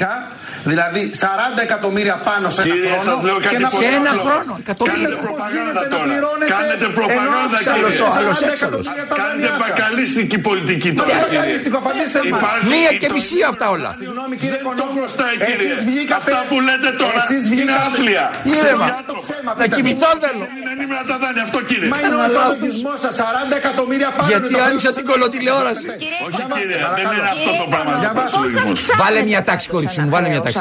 [0.65, 0.91] Τραπεζικά.
[0.91, 3.07] Δηλαδή 40 εκατομμύρια πάνω σε ένα Κύριε, χρόνο.
[3.09, 4.23] σας λέω και κάτι να πολύ Σε ένα απλό.
[4.27, 4.95] χρόνο, εκατομμύρια.
[4.95, 6.05] Κάνετε Πώς προπαγάνδα γίνεται να τώρα.
[6.09, 8.83] πληρώνετε Κάνετε ενώ προπαγάνδα, αυξάνετε Άλλος ο- άλλος 40 έξαλλος.
[8.85, 9.59] εκατομμύρια τα Κάνετε δάνειά σας.
[9.61, 11.07] μπακαλίστικη πολιτική τώρα.
[11.09, 11.29] Τι κύριε.
[11.31, 12.39] μπακαλίστικο, απαντήστε μας.
[12.41, 13.89] Υπάρχει Μία και το- μισή αυτά όλα.
[14.01, 15.55] Συγγνώμη κύριε Δεν το Κονόμου, χρωστάει, κύριε.
[15.57, 18.25] εσείς βγήκατε- Αυτά που λέτε τώρα εσείς είναι βγήκατε- άθλια.
[18.57, 18.87] Ήρεμα.
[19.11, 19.75] Το ψέμα, Να πείτε μου.
[19.77, 20.43] κοιμηθώ θέλω.
[20.57, 21.87] Είναι ενήμερα τα δάνεια, αυτό κύριε.
[21.93, 22.41] Μα είναι ο Ένα λάθος.
[22.43, 23.13] ισολογισμό σας.
[23.21, 24.27] 40 εκατομμύρια πάνω.
[24.31, 25.11] Γιατί είναι το άνοιξα χρέος την σας.
[25.11, 25.85] κολοτηλεόραση.
[26.25, 27.15] Όχι Διαβάστε, κύριε, δεν παρακαλώ.
[27.17, 27.93] είναι αυτό το πράγμα.
[28.03, 28.37] Για δεν βάσο.
[28.37, 28.81] είναι ισολογισμός.
[29.03, 30.54] Βάλε μια τάξη, κορίτσι μου, βάλε μια τάξη.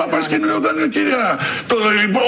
[0.00, 1.22] Μα πάρεις καινούριο δάνειο, κυρία.
[1.70, 1.76] Το,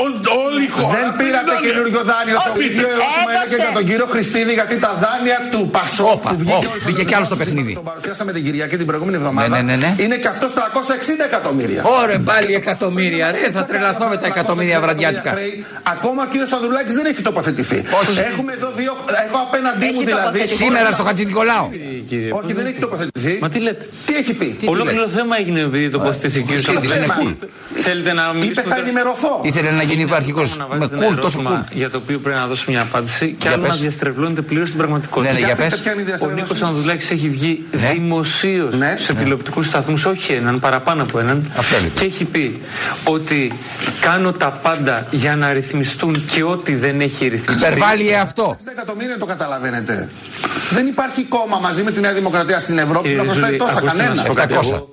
[0.05, 0.95] ό- όλη η χώρα.
[0.99, 1.65] Δεν πήρε πήρατε δάνεια.
[1.67, 2.37] καινούριο δάνειο.
[2.37, 2.67] Το Αφήστε.
[2.69, 3.63] ίδιο ερώτημα είναι και Έδωσε.
[3.65, 7.03] για τον κύριο Χριστίδη γιατί τα δάνεια του Πασόκ Όπα, που βγήκε όπα, ο μπήκε
[7.09, 7.73] κι άλλος στο Ισολογισμός παιχνίδι.
[7.81, 9.49] Τον παρουσιάσαμε την Κυριακή την προηγούμενη εβδομάδα.
[9.49, 9.91] Ναι, ναι, ναι, ναι.
[10.05, 11.81] Είναι και αυτός 360 εκατομμύρια.
[12.01, 15.31] Ωρε πάλι εκατομμύρια, ρε, θα τρελαθώ με τα εκατομμύρια βραδιάτικα.
[15.37, 15.55] χρέη.
[15.95, 17.79] Ακόμα ο κύριος Ανδρουλάκης δεν έχει τοποθετηθεί.
[18.01, 18.13] Όχι.
[18.31, 18.93] Έχουμε εδώ δύο.
[19.27, 20.25] Εγώ απέναντί μου Έχει δηλαδή.
[20.27, 20.57] τοποθετηθεί.
[20.65, 21.67] Σήμερα στο Χατζη Νικολάου.
[22.11, 23.35] Κύριε Όχι, δεν έχει τοποθετηθεί.
[23.41, 23.85] Μα τι λέτε.
[24.07, 27.37] Τι έχει πει; Ολόκληρο θέμα έγινε επειδή τοποθετήθηκε ο κύριος Τι θέμα.
[27.75, 28.63] Θέλετε να Είπε μιλήσουμε.
[28.69, 29.41] θα τώρα- ενημερωθώ.
[29.43, 30.57] Ήθελε να γίνει υπαρχικός.
[30.57, 31.79] Να Με βάζετε ένα κουλ, τόσο ερώτημα κουλ.
[31.79, 33.79] Για το οποίο πρέπει να δώσω μια απάντηση και Για άλλο να πες.
[33.81, 35.33] διαστρεβλώνεται πλήρως την Ναι, πραγματικότητα.
[35.33, 35.79] ναι, για πείτε πες.
[35.81, 36.43] ποια είναι η Ο διαστρέβλωση.
[36.43, 37.91] Νίκος Ανδουλάκη έχει βγει Ναι.
[37.93, 38.95] δημοσίως Ναι.
[38.99, 41.51] σε τηλεοπτικούς σταθμούς, όχι έναν, παραπάνω από έναν.
[41.57, 41.93] Αυτό λέει.
[41.95, 42.61] Και έχει πει
[43.05, 43.53] ότι
[44.01, 47.67] κάνω τα πάντα για να ρυθμιστούν και ό,τι δεν έχει ρυθμιστεί.
[47.67, 48.57] Υπερβάλλει αυτό.
[48.59, 50.09] 60 εκατομμύρια το καταλαβαίνετε.
[50.71, 53.63] Δεν υπάρχει κόμμα μαζί με τη Νέα Δημοκρατία στην Ευρώπη που Κύριε να χρωστάει Ζουλή,
[53.65, 54.15] τόσα ακούστε να κανένα.
[54.21, 54.53] σας πω κάτι.
[54.55, 54.57] 700.
[54.57, 54.89] Εγώ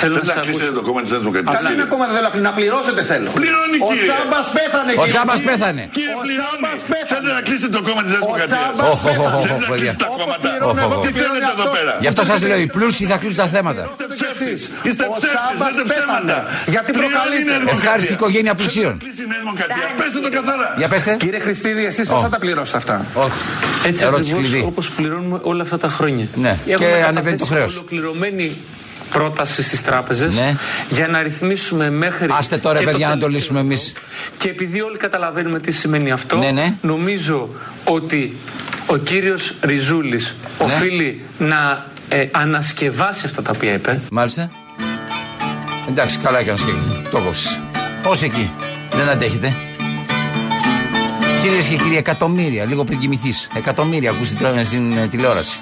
[0.00, 0.80] Θέλω να Δεν σας θα κλείσετε ακούσω.
[0.80, 1.56] το κόμμα της Νέας Δημοκρατίας.
[1.58, 3.28] Αλλά είναι ακόμα δεν θέλω να πληρώσετε θέλω.
[3.40, 4.06] Πληρώνει, Ο κύριε.
[4.08, 5.12] Τσάμπα πέθανε Ο κύριε.
[5.14, 5.82] Τσάμπας πέθανε.
[5.96, 6.40] Κύριε Ο πληρώνει.
[6.40, 7.04] Τσάμπας πέθανε.
[7.12, 8.60] Θέλετε να κλείσετε το κόμμα της Νέας Ο Δημοκρατίας.
[8.76, 9.36] Τσάμπας Οχ, οχ, οχ, πέθανε.
[9.40, 9.78] οχ, Δεν θα παιδιά.
[9.80, 10.42] κλείσετε τα Όπως κόμματα.
[10.44, 11.76] πληρώνω εγώ, Τι πληρώνει θέλετε εδώ αυτός.
[11.78, 13.82] πέρα; Γι' αυτό σας λέω, οι πλούσιοι θα κλείσουν τα θέματα.
[13.90, 14.40] Είστε ψεύτες.
[14.48, 14.60] εσείς.
[14.88, 15.30] Είστε Ο ψεύτες.
[15.34, 16.36] Τσάμπας Λέτε ψέματα.
[16.36, 16.70] πέθανε.
[16.74, 17.50] Γιατί Πληρώνει η προκαλείτε.
[17.50, 17.84] Νέα Δημοκρατία.
[17.84, 18.94] Ευχάριστη οικογένεια πλουσίων.
[19.04, 19.86] Κλείσει η Νέα Δημοκρατία.
[20.00, 20.68] Πέστε το καθαρά.
[20.80, 21.10] Για πέστε.
[21.24, 23.38] Κύριε Χριστίδη, εσείς πώ θα τα πληρώσετε αυτά; Όχι.
[23.88, 24.60] Έτσι Ερώτηση ακριβώς κλειδί.
[24.72, 24.80] όπω
[25.16, 26.26] πληρώνουμε όλα αυτά τα χρόνια.
[26.34, 26.48] Ναι.
[26.48, 27.76] Έχουμε Και καταθέσει ανεβαίνει το χρέος.
[27.76, 28.56] Ολοκληρωμένη
[29.12, 30.54] πρόταση στις τράπεζες Ναι.
[30.90, 32.26] για να ρυθμίσουμε μέχρι.
[32.30, 33.38] Άστε τώρα, και παιδιά, να το τελευταίο.
[33.38, 33.92] λύσουμε εμείς.
[34.36, 36.74] Και επειδή όλοι καταλαβαίνουμε τι σημαίνει αυτό, Ναι, ναι.
[36.82, 37.48] νομίζω
[37.84, 38.36] ότι
[38.86, 40.64] ο κύριος Ριζούλης Ναι.
[40.64, 44.00] οφείλει να ε, ανασκευάσει αυτά τα οποία είπε.
[44.10, 44.50] Μάλιστα.
[45.88, 46.72] Εντάξει, καλά έκανες και
[47.10, 47.58] το κόψεις.
[48.02, 48.50] Πώς εκεί,
[48.96, 49.54] δεν αντέχετε.
[51.48, 53.48] Κυρίε και κύριοι, εκατομμύρια, λίγο πριν κοιμηθείς.
[53.54, 55.58] Εκατομμύρια ακούς την, τηλε- στην ε, τηλεόραση.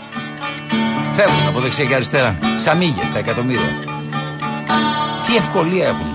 [1.17, 2.39] Φεύγουν από δεξιά και αριστερά.
[2.61, 3.69] Σαμίγες τα εκατομμύρια.
[5.27, 6.07] Τι ευκολία έχουν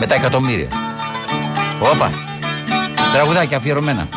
[0.00, 0.68] με τα εκατομμύρια.
[1.80, 2.10] Όπα.
[3.12, 4.08] Τραγουδάκια αφιερωμένα.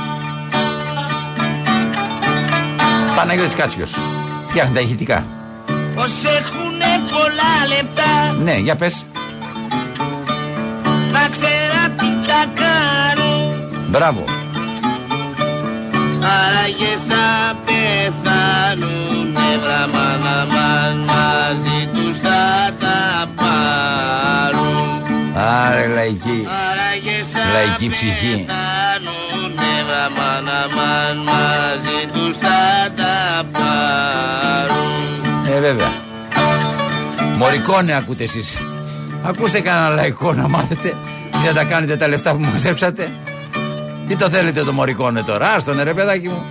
[3.16, 3.96] Παναγιώτης Κάτσιος.
[4.48, 5.26] Φτιάχνει τα ηχητικά.
[5.96, 9.06] Πως έχουνε πολλά λεπτά Ναι, για πες.
[11.12, 13.54] Να ξέρα τι θα κάνω
[13.90, 14.24] Μπράβο.
[16.40, 24.90] Άραγες σαν πεθάνουν Έβραμα να μαν μαζί τους θα τα πάρουν
[25.36, 26.48] Άρε λαϊκή.
[26.70, 28.46] Άραγες σαν Λαϊκή ψυχή.
[28.48, 32.60] πεθάνουν Έβραμα να μαν μαζί τους θα
[32.96, 35.00] τα πάρουν
[35.56, 35.92] Ε, βέβαια.
[37.38, 38.58] Μωρικόνε ακούτε εσείς.
[39.24, 40.96] Ακούστε κανένα λαϊκό να μάθετε.
[41.32, 43.10] Τι θα τα κάνετε τα λεφτά που μαζέψατε.
[44.08, 45.50] Τι το θέλετε το μωρικόνε τώρα.
[45.50, 46.46] Άστον ρε παιδάκι μου.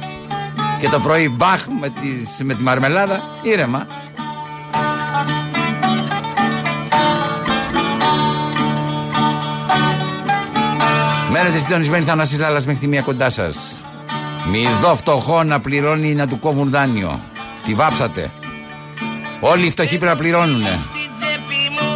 [0.81, 3.21] Και το πρωί μπαχ με τη, με τη μαρμελάδα.
[3.43, 3.87] Ήρεμα.
[11.31, 13.77] Μένετε συντονισμένοι Θανάσης Λάλλας μέχρι τη μία κοντά σας.
[14.51, 17.21] Μη δω φτωχό να πληρώνει να του κόβουν δάνειο.
[17.67, 18.31] Τη βάψατε.
[19.41, 20.77] Όλοι οι φτωχοί πρέπει να πληρώνουνε.
[20.77, 21.91] Στην τσέπη μου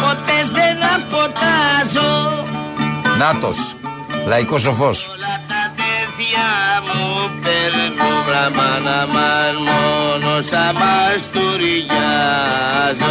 [0.00, 2.44] Ποτές δεν αποτάζω
[3.18, 3.76] Νάτος.
[4.26, 5.08] Λαϊκός σοφός.
[5.08, 6.48] Όλα τα παιδιά
[6.94, 12.04] μου παίρνουν βραμάνα μαν μόνο σαν μαστουριάζω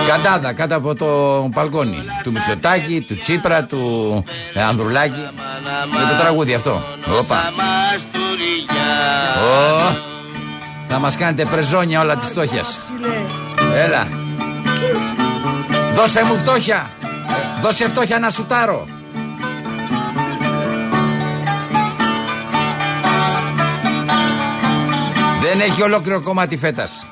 [0.07, 1.05] Καντάδα κάτω από το
[1.53, 2.03] παλκόνι.
[2.23, 5.19] Του Μητσοτάκη, του Τσίπρα, του ε, Ανδρουλάκη.
[5.91, 6.81] Με το τραγούδι αυτό.
[7.11, 7.23] Όπα.
[7.23, 8.31] Σαν μαστουριάζω
[9.89, 9.95] Ω,
[10.89, 12.79] Θα μας κάνετε πρεζόνια όλα της φτώχειας.
[13.75, 14.07] Έλα.
[15.95, 16.89] Δώσε μου φτώχεια.
[17.61, 18.87] Δώσε φτώχεια να σουτάρω.
[25.43, 27.05] Δεν έχει ολόκληρο κομμάτι φέτας.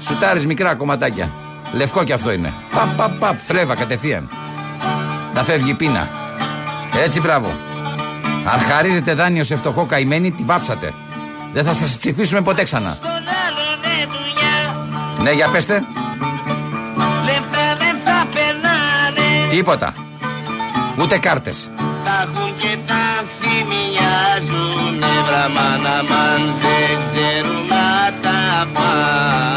[0.00, 1.30] Σουτάρεις μικρά κομματάκια.
[1.72, 2.52] Λευκό κι αυτό είναι.
[2.74, 3.34] Παπ, παπ, παπ.
[3.44, 4.28] Φλέβα κατευθείαν.
[5.34, 6.08] Να φεύγει πείνα.
[7.04, 7.50] Έτσι, μπράβο.
[8.52, 10.94] Αν χαρίζετε δάνειο σε φτωχό καημένη, τη βάψατε.
[11.52, 12.90] Δεν θα σας ψηφίσουμε ποτέ ξανά.
[12.90, 15.82] Στον άλλο δεν δουλειά Ναι, για πέστε.
[17.24, 19.94] Λεφτά δεν θα περνάνε Τίποτα.
[20.98, 21.68] Ούτε κάρτες.
[22.04, 25.12] Τα έχουν και τα θυμιάζουνε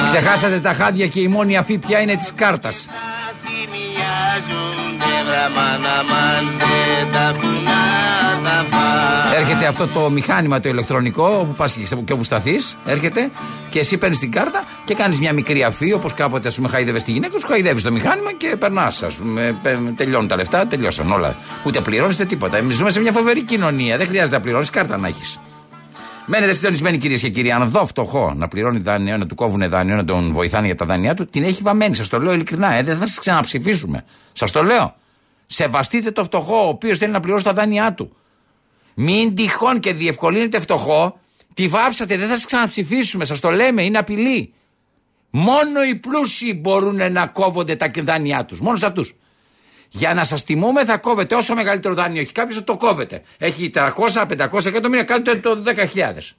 [0.06, 2.86] Ξεχάσατε τα χάδια και η μόνη αφή πια είναι της κάρτας.
[2.86, 10.70] Τα θυμιάζουνε Βραμάνα μαν δεν τα έχουν να τα πάνε Έρχεται αυτό το μηχάνημα το
[10.70, 13.30] ηλεκτρονικό όπου πας και όπου σταθείς, έρχεται
[13.70, 17.00] και εσύ παίρνεις την κάρτα και κάνεις μια μικρή αφή όπως κάποτε ας πούμε χαϊδεύε
[17.00, 19.04] τη γυναίκα σου, χαϊδεύεις το μηχάνημα και περνάς.
[19.04, 21.36] Α πούμε, πε- τελειώνουν τα λεφτά, τελειώσαν όλα.
[21.64, 22.58] Ούτε πληρώνεις ούτε τίποτα.
[22.58, 23.98] Εμεί ζούμε σε μια φοβερή κοινωνία.
[23.98, 25.40] Δεν χρειάζεται να πληρώνεις, κάρτα να έχεις.
[26.28, 27.52] Μένετε συντονισμένοι κυρίες και κύριοι.
[27.52, 30.86] Αν δω φτωχό να πληρώνει δάνειο, να του κόβουν δάνειο, να τον βοηθάνε για τα
[30.86, 31.96] δάνειά του, την έχει βαμμένη.
[31.96, 32.74] Σας το λέω ειλικρινά.
[32.74, 34.06] Ε, δεν θα σας ξαναψηφίσουμε.
[34.34, 34.96] Σας το λέω.
[35.46, 38.16] Σεβαστείτε το φτωχό, ο οποίος θέλει να πληρώσει τα δάνειά του.
[38.94, 41.20] Μην τυχόν και διευκολύνετε φτωχό,
[41.54, 43.26] τη βάψατε, δεν θα σας ξαναψηφίσουμε.
[43.26, 44.54] Σας το λέμε, είναι απειλή.
[45.30, 48.60] Μόνο οι πλούσιοι μπορούν να κόβονται τα δάνειά τους.
[48.60, 49.14] Μόνος σε αυτούς.
[49.98, 53.22] Για να σας τιμούμε, θα κόβετε όσο μεγαλύτερο δάνειο έχει κάποιος, θα το κόβετε.
[53.38, 56.36] Έχει 300-500 εκατομμύρια, κάντε το 10.000.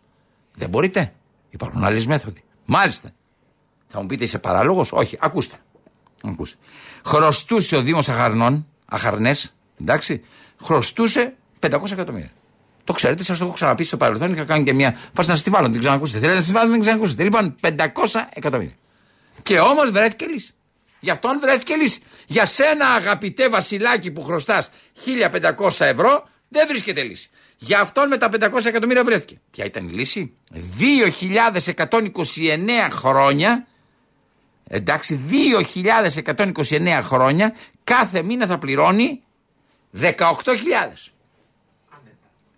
[0.54, 1.12] Δεν μπορείτε.
[1.50, 2.42] Υπάρχουν άλλες μέθοδοι.
[2.64, 3.10] Μάλιστα.
[3.88, 5.56] Θα μου πείτε, είσαι παράλογος; Όχι, ακούστε.
[6.22, 6.56] ακούστε.
[7.04, 10.24] Χρωστούσε ο Δήμος Αχαρνών, Αχαρνές, εντάξει,
[10.62, 12.30] χρωστούσε 500 εκατομμύρια.
[12.84, 14.32] Το ξέρετε, σας το έχω ξαναπεί στο παρελθόν.
[14.32, 16.18] Είχα κάνει και μια φάση να στιβάλλω, την ξανακούσετε.
[16.18, 17.22] Θέλετε να στιβάλλω, δεν ξανακούσετε.
[17.22, 18.74] Λοιπόν, 500 εκατομμύρια.
[19.42, 20.54] Και όμως βρέθηκε λύση.
[21.06, 22.00] Γι' αυτόν βρέθηκε λύση.
[22.26, 24.70] Για σένα, αγαπητέ Βασιλάκι που χρωστάς
[25.04, 27.30] 1500 ευρώ, δεν βρίσκεται λύση.
[27.56, 29.40] Για αυτόν με τα 500 εκατομμύρια βρέθηκε.
[29.50, 30.32] Ποια ήταν η λύση,
[30.78, 33.66] 2.129 χρόνια.
[34.68, 39.22] Εντάξει, 2.129 χρόνια κάθε μήνα θα πληρώνει
[40.00, 40.14] 18.000.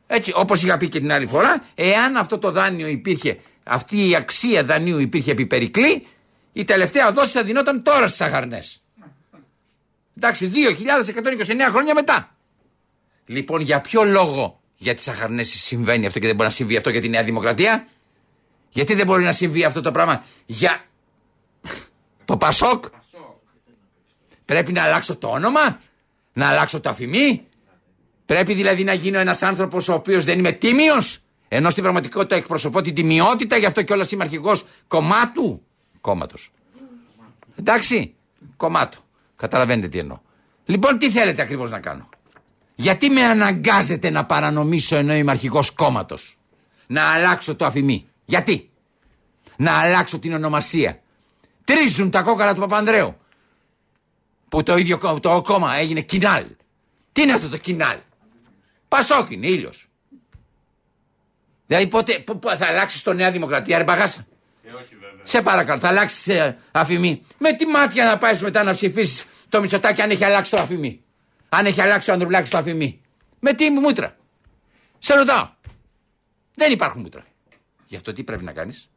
[0.07, 4.15] Έτσι, όπως είχα πει και την άλλη φορά, εάν αυτό το δάνειο υπήρχε, αυτή η
[4.15, 6.07] αξία δανείου υπήρχε επί περικλή,
[6.59, 8.63] η τελευταία δόση θα δινόταν τώρα στις αχαρνέ.
[10.17, 12.37] Εντάξει, 2.129 χρόνια μετά.
[13.27, 16.91] Λοιπόν, για ποιο λόγο για τις αχαρνέ συμβαίνει αυτό και δεν μπορεί να συμβεί αυτό
[16.91, 17.87] για τη Νέα Δημοκρατία;
[18.69, 20.85] Γιατί δεν μπορεί να συμβεί αυτό το πράγμα για
[22.25, 22.85] το Πασόκ;
[24.45, 25.81] Πρέπει να αλλάξω το όνομα,
[26.33, 27.47] να αλλάξω το αφημί.
[28.27, 31.19] Πρέπει δηλαδή να γίνω ένας άνθρωπος ο οποίος δεν είμαι τίμιος,
[31.49, 35.63] ενώ στην πραγματικότητα εκπροσωπώ την τιμιότητα, γι' αυτό κιόλα είμαι αρχηγός κομμάτου;
[36.09, 36.51] Κόμματος.
[37.59, 38.15] Εντάξει,
[38.57, 39.01] κομμάτου.
[39.37, 40.19] Καταλαβαίνετε τι εννοώ.
[40.65, 42.09] Λοιπόν, τι θέλετε ακριβώς να κάνω;
[42.75, 46.39] Γιατί με αναγκάζετε να παρανομήσω ενώ είμαι αρχηγός κόμματος;
[46.87, 48.07] Να αλλάξω το αφημί.
[48.25, 48.71] Γιατί;
[49.57, 51.01] Να αλλάξω την ονομασία.
[51.65, 53.17] Τρίζουν τα κόκκαλα του Παπανδρέου.
[54.49, 56.47] Που το ίδιο κο- το κόμμα έγινε κοινάλ.
[57.13, 57.99] Τι είναι αυτό το κοινάλ.
[58.89, 59.89] Πασόκ είναι, ήλιος.
[61.67, 64.27] Δηλαδή πότε πο- πο- θα αλλάξεις το Νέα Δημοκρατία, ρε μπαγάσα;
[65.23, 67.23] Σε παρακαλώ, θα αλλάξεις ε, αφημί.
[67.39, 71.01] Με τι μάτια να πάεις μετά να ψηφίσεις το Μητσοτάκι αν έχει αλλάξει το αφημί;
[71.49, 73.01] Αν έχει αλλάξει ο Ανδρουλάκης το αφημί;
[73.41, 74.17] Με τι μούτρα;
[74.99, 75.49] Σε ρωτάω.
[76.55, 77.25] Δεν υπάρχουν μούτρα.
[77.87, 78.91] Γι' αυτό τι πρέπει να κάνεις;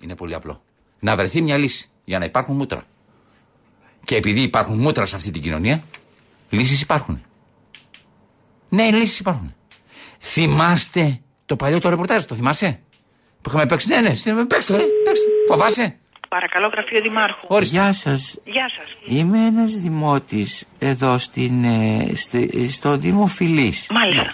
[0.00, 0.62] Είναι πολύ απλό.
[0.98, 2.84] Να βρεθεί μια λύση για να υπάρχουν μούτρα.
[4.04, 5.82] Και επειδή υπάρχουν μούτρα σε αυτή την κοινωνία,
[6.50, 7.22] λύσεις υπάρχουν.
[8.68, 9.54] Ναι, λύσεις υπάρχουν.
[10.20, 12.80] Θυμάστε το παλιό το ρεπορτάζ, το θυμάσαι;
[13.42, 13.88] Που είχαμε παίξει.
[13.88, 15.03] Ναι, ναι, στην- παίξτε το, ε, παίξτε.
[15.03, 15.03] το.
[15.48, 15.96] Φοβάσαι;
[16.28, 17.46] Παρακαλώ, γραφείο Δημάρχου.
[17.48, 17.76] Ορίστε.
[17.76, 18.38] Γεια σας.
[18.44, 19.16] Γεια σας.
[19.18, 23.86] Είμαι ένας δημότης εδώ στην, ε, στη- στο Δήμο Φιλής.
[23.90, 24.32] Μάλιστα.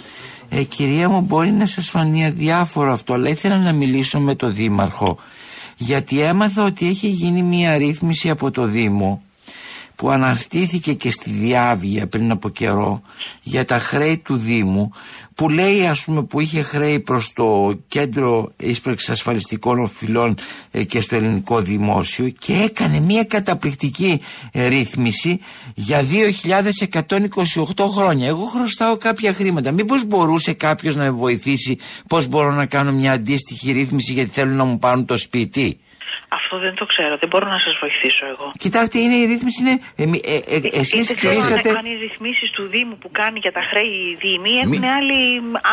[0.51, 4.49] Ε, κυρία μου, μπορεί να σας φανεί αδιάφορο αυτό, αλλά ήθελα να μιλήσω με το
[4.51, 5.19] Δήμαρχο.
[5.77, 9.23] Γιατί έμαθα ότι έχει γίνει μια ρύθμιση από το Δήμο
[10.01, 13.03] που αναρτήθηκε και στη Διάβγεια πριν από καιρό
[13.43, 14.91] για τα χρέη του Δήμου
[15.35, 20.37] που λέει ας πούμε που είχε χρέη προς το κέντρο ίσπραξης ασφαλιστικών οφειλών
[20.71, 24.21] ε, και στο ελληνικό δημόσιο και έκανε μια καταπληκτική
[24.53, 25.41] ε, ρύθμιση
[25.75, 26.05] για
[26.91, 28.29] 2.128 χρόνια.
[28.29, 29.71] Εγώ χρωστάω κάποια χρήματα.
[29.71, 34.57] Μήπως μπορούσε κάποιος να με βοηθήσει πώς μπορώ να κάνω μια αντίστοιχη ρύθμιση γιατί θέλουν
[34.57, 35.81] να μου πάρουν το σπίτι;
[36.29, 37.15] Αυτό Αυτό δεν το ξέρω.
[37.23, 38.47] Δεν μπορώ να σα βοηθήσω εγώ.
[38.65, 39.75] Κοιτάξτε, είναι η ρύθμιση είναι.
[39.97, 41.69] Ε, μη- ε, ε, εσείς δεν ξέρω αν, κλείσατε.
[41.79, 45.21] αν οι ρυθμίσει του Δήμου που κάνει για τα χρέη η Δήμη έχουν άλλη,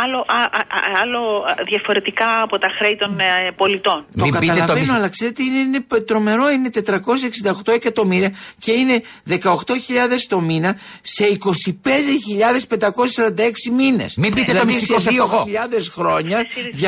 [0.04, 3.24] άλλο, α- α- α- άλλο α, διαφορετικά από τα χρέη των ε,
[3.62, 4.00] πολιτών.
[4.18, 6.46] Το Μην πείτε το καταλαβαίνω, μισ- αλλά ξέρετε, είναι, είναι τρομερό.
[6.56, 8.32] Είναι 468 εκατομμύρια
[8.64, 8.96] και είναι
[9.30, 14.06] 18.000 το μήνα σε 25.546 μήνε.
[14.18, 15.46] Μην πείτε το μυστικό σε σε φτωχό.
[15.48, 16.46] 2.000 χρόνια,
[16.82, 16.86] 200,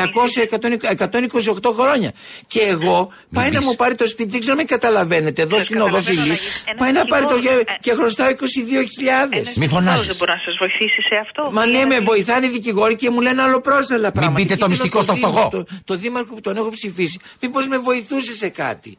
[1.62, 2.12] 128 χρόνια.
[2.46, 3.66] Και εγώ πάει να πεις.
[3.68, 6.38] μου πάρει το σπίτι, δεν ξέρω αν με καταλαβαίνετε, εδώ Δεν στην οδό καταλαβαίνω, Φιλή.
[6.68, 9.54] αλλά Πάει να ένας πάρει το δικηγόρος, γε- ε, και χρωστάω 22.000.
[9.56, 10.06] Μη Ένας φωνάζεις.
[10.06, 11.42] Δεν μπορεί να σα βοηθήσει σε αυτό.
[11.52, 14.38] Μα ναι, Μια- με βοηθάνε οι δικηγόροι και μου λένε άλλο πρόσαλα πράγματα.
[14.40, 15.48] πείτε Και το θέλω μυστικό στο Δήμο, φτωχό.
[15.50, 18.98] Το, το δήμαρχο που τον έχω ψηφίσει, μήπω με βοηθούσε σε κάτι.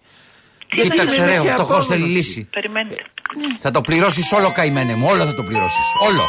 [0.68, 2.12] Κοίταξε είμαι ρε, σε ο φτωχό θέλει απόγνωση.
[2.18, 2.48] λύση.
[2.52, 3.02] Περιμένετε.
[3.62, 5.08] Θα το πληρώσει όλο, καημένε μου.
[5.12, 5.80] Όλο θα το πληρώσει.
[6.08, 6.26] Όλο.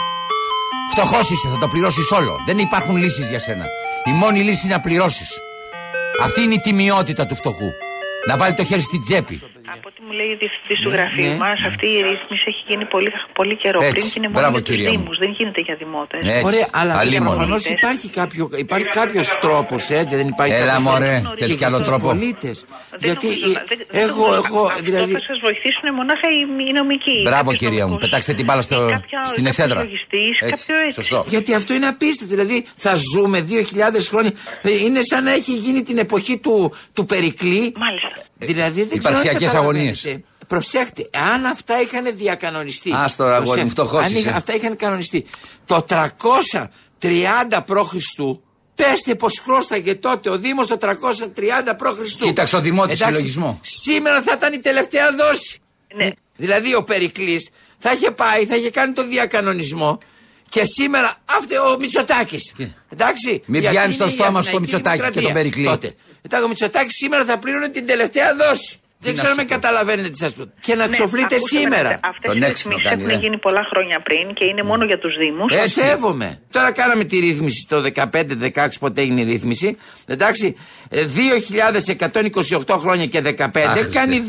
[0.90, 2.36] Φτωχό είσαι, θα το πληρώσει όλο.
[2.46, 3.64] Δεν υπάρχουν λύσει για σένα.
[4.04, 5.24] Η μόνη λύση είναι να πληρώσει.
[6.22, 7.68] Αυτή είναι η τιμιότητα του φτωχού.
[8.28, 9.36] Να βάλει το χέρι στην τσέπη.
[9.74, 11.42] Από ό,τι μου λέει η διευθυντή του γραφείου ναι.
[11.44, 13.92] μας, αυτή η ρύθμιση έχει γίνει πολύ, πολύ καιρό Έτσι.
[13.94, 14.96] πριν και είναι μόνο Μπράβο, για του κυρία μου.
[14.98, 15.16] Δήμους.
[15.22, 16.20] Δεν γίνεται για δημότες.
[16.36, 16.44] Έτσι.
[16.50, 17.30] Ωραία, αλλά Αλίμονο.
[17.36, 21.58] προφανώς υπάρχει, κάποιο, υπάρχει κάποιος τρόπος, ε, δεν υπάρχει Έλα, κάποιος μωρέ, τρόπος θέλεις και
[21.60, 22.06] κι άλλο για τους τρόπο.
[22.10, 22.56] πολίτες.
[22.90, 25.84] Δεν Γιατί νομίζω να- ε, δεν- δεν έχω, νομίζω- έχω, αυτό δηλαδή, θα σας βοηθήσουν
[25.98, 27.16] μονάχα οι, οι νομικοί.
[27.28, 27.90] Μπράβο, Κάποιος κυρία μου.
[27.92, 28.04] νομικός.
[28.08, 29.80] Πετάξτε την μπάλα στο- Ή κάποια- στην κάποιος εξέδρα.
[29.84, 30.96] λογιστής, Έτσι, κάποιο έτσι.
[31.00, 31.18] σωστό.
[31.34, 32.34] γιατί αυτό είναι απίστευτο.
[32.34, 34.32] Δηλαδή θα ζούμε 2.000 χρόνια.
[34.62, 37.64] Ε, Είναι σαν να έχει γίνει την εποχή του, του Περικλή.
[37.84, 38.10] Μάλιστα.
[38.38, 39.58] Δηλαδή δεν ξέρω αν Υπαρξιακές καταλαβαίνετε.
[39.58, 40.20] αγωνίες.
[40.52, 42.92] Προσέχτε, αν αυτά είχαν διακανονιστεί.
[42.94, 44.18] Ας τώρα, αγόρι μου, προσέχτε, φτωχός αν είσαι.
[44.28, 45.26] είχα- αυτά είχαν κανονιστεί.
[45.66, 47.94] Το 330 π.Χ.
[48.74, 52.16] Πέστε πως χρώσταγε τότε ο Δήμος το 330 π.Χ.
[52.18, 53.58] Κοίταξε ο Δημότης Εντάξει, συλλογισμό.
[53.62, 55.58] Σήμερα θα ήταν η τελευταία δόση.
[55.94, 56.10] Ναι.
[56.36, 59.98] Δηλαδή ο Περικλής θα είχε πάει, θα είχε κάνει τον διακανονισμό
[60.48, 62.52] και σήμερα αυτό ο Μητσοτάκης.
[62.88, 63.42] Εντάξει.
[63.46, 65.22] Μην γιατί πιάνεις το είναι η στόμα στο Αθηναϊκή Μητσοτάκη και Δημοκρατία.
[65.22, 65.64] τον Περικλή.
[65.64, 65.94] Τότε.
[66.22, 68.76] Εντάξει, ο Μητσοτάκης σήμερα θα πλήρωνε την τελευταία δόση.
[69.04, 69.54] Δεν να ξέρω αν σου με πω.
[69.54, 70.44] καταλαβαίνετε τι σας πω.
[70.60, 72.00] Και να ξοφλείτε Ναι, ακούστε με, σήμερα.
[72.02, 73.26] Αυτές Τον οι έξυπνο ρυθμίσεις κάνει, έχουν ρε.
[73.26, 75.52] γίνει πολλά χρόνια πριν και είναι μόνο για τους Δήμους.
[75.52, 75.80] Ε, Έτσι.
[75.80, 76.40] σέβομαι.
[76.52, 79.76] Τώρα κάναμε τη ρύθμιση το 15-16 πότε έγινε η ρύθμιση.
[80.06, 80.56] Εντάξει.
[80.88, 81.04] ε,
[82.66, 83.90] 2.128 χρόνια και 15 Άχρηστε.
[83.98, 84.22] κάνει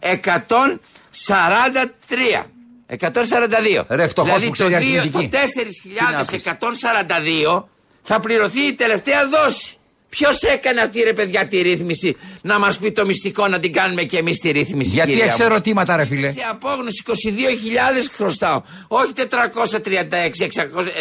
[0.00, 2.46] 2.143.
[2.86, 3.84] 142.
[3.88, 5.30] Ρε, φτωχός δηλαδή, που ξέρει το, δύο- αριθμητική.
[5.30, 5.38] το
[7.56, 7.64] 4.142
[8.02, 9.76] θα πληρωθεί η τελευταία δόση.
[10.16, 14.02] Ποιος έκανε αυτή ρε παιδιά τη ρύθμιση; Να μας πει το μυστικό να την κάνουμε
[14.02, 14.90] και εμείς τη ρύθμιση.
[14.90, 15.44] Γιατί κυρία έχεις μου.
[15.44, 16.30] ερωτήματα, ρε φίλε.
[16.30, 18.62] Σε απόγνωση 22.000 χρωστάω.
[18.88, 20.58] Όχι 436,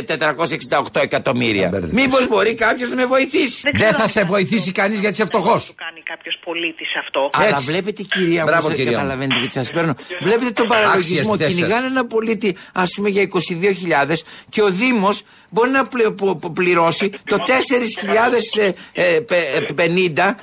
[0.08, 1.68] 468 εκατομμύρια.
[1.70, 2.00] μπέρδεψες.
[2.02, 5.00] Μήπως μπορεί κάποιος να με βοηθήσει; Δεν Δεν ξέρω θα αν σε αυτό βοηθήσει κανείς
[5.00, 5.66] γιατί είσαι φτωχός.
[5.66, 7.30] Το κάνει κάποιος πολίτης αυτό.
[7.34, 7.66] Αλλά Έτσι.
[7.72, 8.98] βλέπετε κυρία Μπράβο, μου, σε- κυρία μου.
[8.98, 9.94] καταλαβαίνετε γιατί σας παίρνω.
[10.22, 11.20] Βλέπετε τον παραλογισμό.
[11.20, 11.56] Άξιες τέσσερις.
[11.56, 16.54] Κυνηγάνε ένα πολίτη, ας πούμε, για 22.000 και ο Δήμος μπορεί να πλη- που- που-
[16.54, 20.36] πληρώσει το 4.050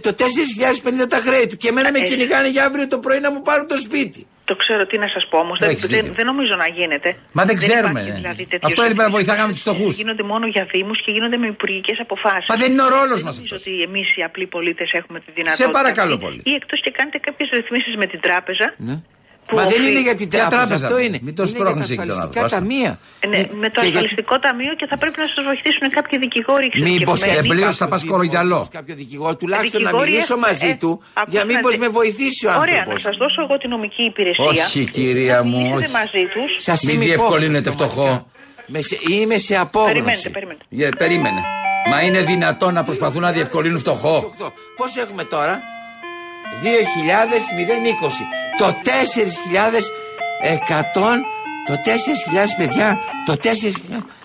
[0.00, 1.56] το 4.050 τα χρέη του.
[1.56, 2.08] Και εμένα με Έχει.
[2.10, 4.26] κυνηγάνε για αύριο το πρωί να μου πάρουν το σπίτι.
[4.50, 5.56] Το ξέρω τι να σας πω όμως.
[5.58, 6.12] Δεν, Έχεις δεν, δίκιο.
[6.18, 7.08] δεν νομίζω να γίνεται.
[7.38, 8.12] Μα δεν ξέρουμε, υπάρχει, ε.
[8.20, 9.18] δηλαδή, τέτοιος Αυτό έλειπε να ρυθμός.
[9.24, 9.92] βοηθάγαμε τους φτωχούς.
[9.96, 12.48] Γίνονται μόνο για Δήμους και γίνονται με υπουργικές αποφάσεις.
[12.52, 13.60] Μα δεν είναι ο ρόλος μας Νομίζω αυτός.
[13.66, 15.70] ότι εμείς οι απλοί πολίτες έχουμε τη δυνατότητα.
[15.80, 16.24] παρακαλώ αυτή.
[16.26, 16.40] πολύ.
[16.50, 18.66] Ή εκτός και κάνετε κάποιες ρυθμίσεις με την τράπεζα.
[18.88, 18.96] Ναι.
[19.48, 21.04] Που Μα δεν οφείλει- είναι για την Ποια τράπεζα, τράπεζα, αυτό ρε.
[21.06, 21.18] είναι.
[21.26, 22.56] Μην το είναι για τα σπρώχνεις εκεί τον ασφαλιστικά άνθρωπο, άστο.
[22.56, 22.90] ταμεία.
[23.24, 26.14] Ε, Ναι, με το Και για- ασφαλιστικό ταμείο και θα πρέπει να σας βοηθήσουν κάποιοι
[26.24, 27.48] δικηγόροι Μήπως εξειδικευμένοι.
[27.48, 28.60] Εμπλήρως θα πας κοροϊδαλό.
[28.78, 31.84] Κάποιο δικηγόρο, τουλάχιστον να Δικηγόροι μιλήσω έχουν- μαζί ε, του ακούστε για να μήπως δείτε.
[31.84, 32.92] με βοηθήσει ο Ωραία, άνθρωπος.
[32.92, 34.44] να σας δώσω εγώ την νομική υπηρεσία.
[34.50, 35.92] Όχι, κυρία μου, Μιλήσετε όχι.
[36.00, 36.48] μαζί τους.
[36.68, 38.08] Σας Μην διευκολύνετε φτωχό.
[39.10, 39.92] Είμαι σε απόγνωση.
[39.92, 40.64] Περιμένετε, περιμένετε.
[40.78, 41.40] Ε, περίμενε.
[41.90, 44.34] Μα είναι δυνατόν να προσπαθούν να διευκολύνουν φτωχό.
[44.76, 45.79] Πώς έχουμε τώρα, 2.020.
[48.58, 48.90] Το 4.100.
[51.66, 51.78] Το 4.000
[52.58, 53.48] παιδιά, το 4.000.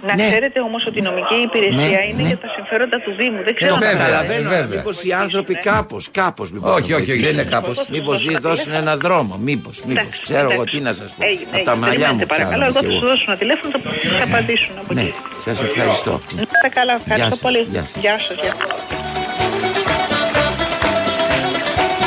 [0.07, 0.27] Να ναι.
[0.27, 2.27] ξέρετε όμως ότι η νομική υπηρεσία Ναι, είναι ναι.
[2.27, 3.43] για τα συμφέροντα του Δήμου.
[3.43, 4.57] Δεν ξέρω Το αν βέβαια, καταλαβαίνω, βέβαια.
[4.57, 7.61] αλλά μήπως οι άνθρωποι κάπως, κάπως μήπως Όχι, να όχι, όχι, δεν είναι βοηθήσουν.
[7.61, 7.87] κάπως.
[7.89, 10.01] Μήπως δι- δώσουν ένα δρόμο, μήπως, μήπως.
[10.03, 10.77] Εντάξει, Ξέρω εγώ εντάξει.
[10.77, 11.25] τι να σας πω.
[11.25, 11.85] Έγινε, Από τα έγινε.
[11.85, 12.99] μαλλιά μου Περιμένετε, παρακαλώ, πιάνομαι εγώ κι θα εγώ.
[12.99, 15.13] σου δώσω ένα τηλέφωνο, θα θα απαντήσουν από Ναι, εκεί.
[15.45, 16.11] σας ευχαριστώ.
[16.35, 17.61] Να είστε καλά, ευχαριστώ σας, πολύ.
[18.03, 18.37] γεια σας.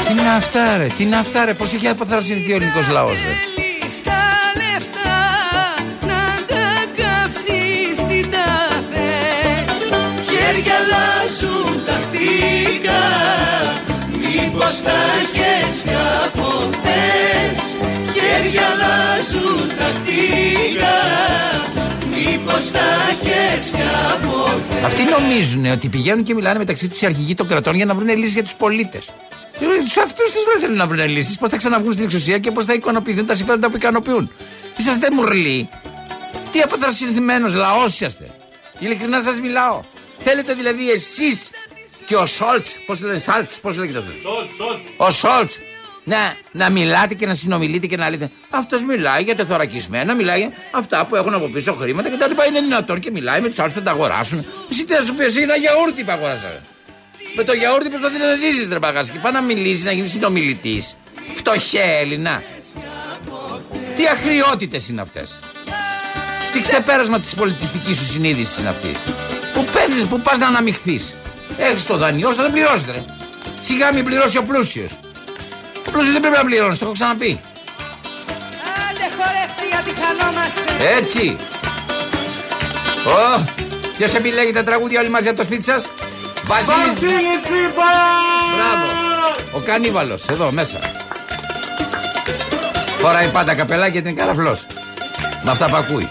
[0.09, 3.35] Τι είναι αυτά, ρε, τι είναι αυτά, ρε, πώς έχει αποθαρρυνθεί ο ελληνικός λαός, ρε;
[3.89, 4.21] Στα
[4.61, 5.19] λεφτά
[6.11, 8.51] να τα κάψεις τι τα
[8.91, 9.75] θες
[10.29, 13.03] Χέρια αλλάζουν τακτικά
[14.21, 17.57] Μήπως τα έχεις κάπου χθες
[18.15, 20.97] Χέρια αλλάζουν τακτικά
[22.15, 27.35] Μήπως τα έχεις κάπου χθες Αυτοί νομίζουν ότι πηγαίνουν και μιλάνε μεταξύ τους οι αρχηγοί
[27.35, 29.05] των κρατών για να βρουν λύσεις για τους πολίτες.
[29.59, 31.39] Τους αυτούς τους δεν θέλουν να βρουν λύσεις.
[31.39, 34.33] Πώς θα ξαναβγούν στην εξουσία και πώς θα ικανοποιηθούν τα συμφέροντα που ικανοποιούν.
[34.77, 35.69] Είσαστε μουρλοί.
[36.53, 38.31] Τι αποθρασινθημένο λαός είσαστε.
[38.79, 39.83] Ειλικρινά σας μιλάω.
[40.19, 41.51] Θέλετε δηλαδή εσείς
[42.07, 44.15] Και ο Σόλτς, πώς λένε, Σάλτς, πώς λέγεται αυτός;
[44.97, 45.59] Ο Σόλτς.
[46.05, 46.17] Να,
[46.53, 51.05] να μιλάτε και να συνομιλείτε και να λέτε Αυτός μιλάει για τεθωρακισμένα, μιλάει για αυτά
[51.05, 52.47] που έχουν από πίσω χρήματα και τα λοιπά.
[52.47, 54.47] Είναι δυνατόν και μιλάει με τους άλλους που θα τα αγοράσουν.
[54.71, 56.61] Εσύ τι θα σου πει, εσύ ένα γιαούρτι που αγοράσα.
[57.41, 59.03] Με το γιαούρτι προσπαθεί να ζήσεις, ρε παγά.
[59.03, 60.97] Και πάει να μιλήσεις, να γίνεις συνομιλητής.
[61.35, 62.43] Φτωχέ Έλληνα.
[63.97, 65.39] Τι αχριότητε είναι αυτές;
[66.53, 68.97] Τι ξεπέρασμα της πολιτιστικής σου συνείδησης είναι αυτή;
[69.55, 71.15] Πού παίρνεις, πού πας να αναμειχθείς;
[71.59, 73.05] Έχεις το δανειό, θα δεν πληρώσεις, ρε.
[73.63, 74.91] Σιγά μην πληρώσει ο πλούσιος.
[75.87, 77.41] Ο πλούσιος δεν πρέπει να πληρώνεις, το έχω ξαναπεί.
[78.89, 80.61] Άντε χορεύτε γιατί χανόμαστε.
[80.99, 81.37] Έτσι.
[83.07, 83.45] Ω,
[83.97, 85.89] ποιος επιλέγει τα τραγούδια όλοι μαζί από το σπίτι σας;
[86.49, 87.09] Βασίλη
[88.55, 88.87] Μπράβο.
[89.53, 90.79] Ο κανίβαλος, εδώ μέσα.
[92.99, 94.67] Φοράει πάντα καπελάκι γιατί είναι καραφλός.
[95.43, 96.09] Με αυτά που ακούει.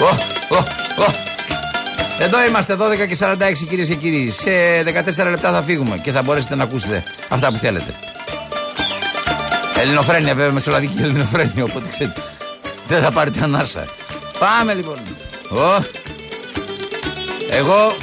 [0.00, 0.08] Ω,
[0.54, 0.58] ω,
[1.02, 1.26] ω.
[2.18, 3.34] Εδώ είμαστε 12 και 46
[3.68, 4.30] κυρίες και κύριοι.
[4.30, 4.50] Σε
[5.26, 7.94] 14 λεπτά θα φύγουμε και θα μπορέσετε να ακούσετε αυτά που θέλετε.
[9.80, 12.20] Ελληνοφρένια βέβαια, μεσολαδική ελληνοφρένια, οπότε ξέρετε.
[12.88, 13.84] Δεν θα πάρετε ανάσα.
[14.38, 14.98] Πάμε λοιπόν.
[15.50, 15.84] Ω.
[17.50, 17.96] Εγώ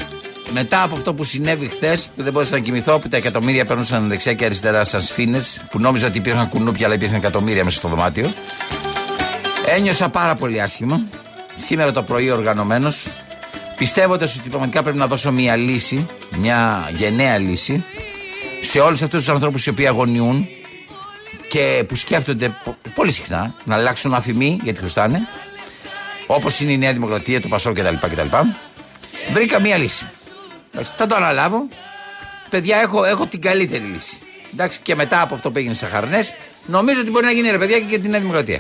[0.54, 4.08] μετά από αυτό που συνέβη χθες, που δεν μπορούσα να κοιμηθώ, που τα εκατομμύρια περνούσαν
[4.08, 7.88] δεξιά και αριστερά σαν σφίνε, που νόμιζα ότι υπήρχαν κουνούπια, αλλά υπήρχαν εκατομμύρια μέσα στο
[7.88, 8.32] δωμάτιο.
[9.66, 11.02] Ένιωσα πάρα πολύ άσχημα.
[11.56, 13.08] Σήμερα το πρωί οργανωμένος,
[13.78, 17.84] πιστεύοντα ότι πραγματικά πρέπει να δώσω μια λύση, μια γενναία λύση,
[18.62, 20.48] σε όλους αυτούς τους ανθρώπους οι οποίοι αγωνιούν
[21.50, 25.20] και που σκέφτονται πο- πολύ συχνά να αλλάξουν αφημί γιατί χρωστάνε,
[26.28, 27.96] όπως είναι η Νέα Δημοκρατία, το Πασό κτλ.
[28.02, 28.36] κτλ.
[29.34, 30.06] Βρήκα μία λύση.
[30.74, 31.68] Εντάξει, θα το αναλάβω.
[32.50, 34.18] Παιδιά, έχω, έχω την καλύτερη λύση.
[34.54, 36.34] Εντάξει, και μετά από αυτό που έγινε σε χαρνές,
[36.66, 38.60] νομίζω ότι μπορεί να γίνει ρε παιδιά και για την Νέα Δημοκρατία.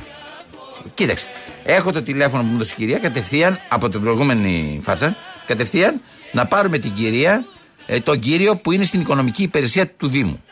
[0.93, 1.25] Κοίταξε.
[1.67, 5.15] Έχω το τηλέφωνο που μου έδωσε η κυρία κατευθείαν από την προηγούμενη φάτσα.
[5.45, 6.01] Κατευθείαν
[6.31, 7.45] να πάρουμε την κυρία,
[7.85, 10.43] ε, τον κύριο που είναι στην οικονομική υπηρεσία του Δήμου.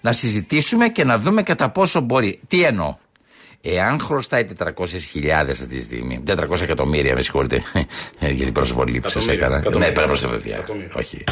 [0.00, 2.40] Να συζητήσουμε και να δούμε κατά πόσο μπορεί.
[2.48, 2.96] Τι εννοώ.
[3.68, 4.70] Εάν χρωστάει 400.000
[5.50, 7.62] αυτή τη στιγμή, 400 εκατομμύρια, με συγχωρείτε,
[8.18, 9.54] ε, για την προσβολή που σα Εκατομμύρια, έκανα.
[9.56, 9.92] Ναι, εκατομμύρια.
[9.92, 10.56] πρέπει να παιδιά.
[10.56, 10.92] Εκατομμύρια.
[10.94, 11.24] Όχι.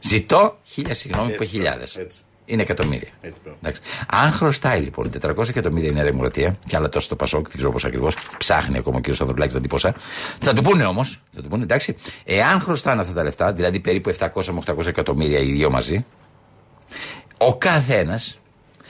[0.00, 1.96] Ζητώ χίλια συγγνώμη που Έτσι, χιλιάδες.
[1.96, 2.18] έτσι.
[2.44, 3.08] Είναι εκατομμύρια.
[3.20, 3.58] Έτσι, μπράβο.
[3.62, 3.80] Εντάξει.
[4.06, 7.72] Αν χρωστάει λοιπόν 400 εκατομμύρια η Νέα Δημοκρατία, και άλλα τόσο το Πασόκ, δεν ξέρω
[7.72, 9.14] πώς ακριβώς, ψάχνει ακόμα ο κ.
[9.14, 9.94] Σταυρουλάκη θα δει πόσα.
[10.38, 14.14] Θα του πούνε όμως, θα του πούνε εντάξει, εάν χρωστάνε αυτά τα λεφτά, δηλαδή περίπου
[14.18, 16.04] 700 με 800 εκατομμύρια οι δύο μαζί,
[17.36, 18.38] ο καθένας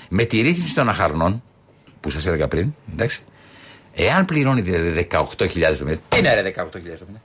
[0.09, 1.43] με τη ρύθμιση των αχαρνών,
[2.07, 3.23] που σας έλεγα πριν, εντάξει,
[3.95, 5.47] εάν πληρώνει δηλαδή 18.000 το
[5.85, 5.99] μήνα.
[6.09, 7.23] Τι είναι ρε 18.000 το μήνα;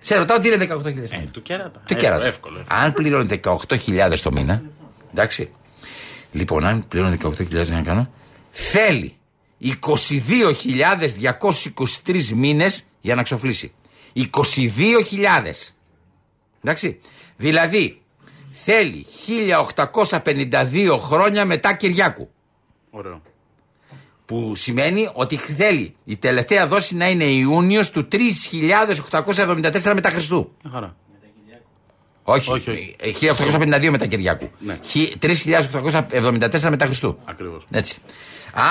[0.00, 1.06] Σε ρωτάω τι είναι 18.000 το μήνα.
[1.10, 1.70] Ε, του κέρατα.
[1.70, 2.24] Το Εύκολο, κέρατα.
[2.26, 2.80] εύκολο, εύκολο.
[2.80, 4.62] Αν πληρώνει 18.000 το μήνα,
[5.10, 5.50] εντάξει.
[6.32, 8.10] Λοιπόν, αν πληρώνει 18.000 να κάνω,
[8.50, 9.16] θέλει
[9.62, 13.72] 22.223 μήνες για να ξοφλήσει.
[14.14, 14.22] 22.000.
[16.62, 17.00] Εντάξει.
[17.36, 18.02] Δηλαδή,
[18.64, 19.06] θέλει
[19.74, 22.30] 1852 χρόνια μετά Κυριάκου.
[22.90, 23.22] Ωραίο.
[24.26, 30.52] Που σημαίνει ότι θέλει η τελευταία δόση να είναι Ιούνιος του 3.874 μετά Χριστού.
[30.62, 30.96] Μια χαρά.
[32.26, 32.96] Όχι, Όχι, όχι.
[33.00, 34.50] ε, 1852 μετά Κυριακού.
[34.58, 34.78] Ναι.
[34.84, 37.18] Χι- 3.874 μετά Χριστού.
[37.24, 37.66] Ακριβώς.
[37.70, 37.98] Έτσι.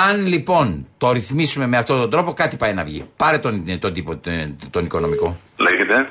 [0.10, 3.06] Αν λοιπόν το ρυθμίσουμε με αυτόν τον τρόπο, κάτι πάει να βγει.
[3.16, 5.38] Πάρε τον, τον τύπο, τον, τον οικονομικό.
[5.58, 6.10] Λέγεται.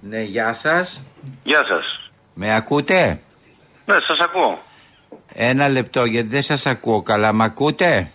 [0.00, 1.02] Ναι, γεια σας.
[1.44, 2.10] Γεια σας.
[2.34, 3.20] Με ακούτε;
[3.86, 4.62] Ναι, σας ακούω.
[5.32, 7.32] Ένα λεπτό, γιατί δεν σας ακούω καλά.
[7.32, 8.10] Μ' ακούτε;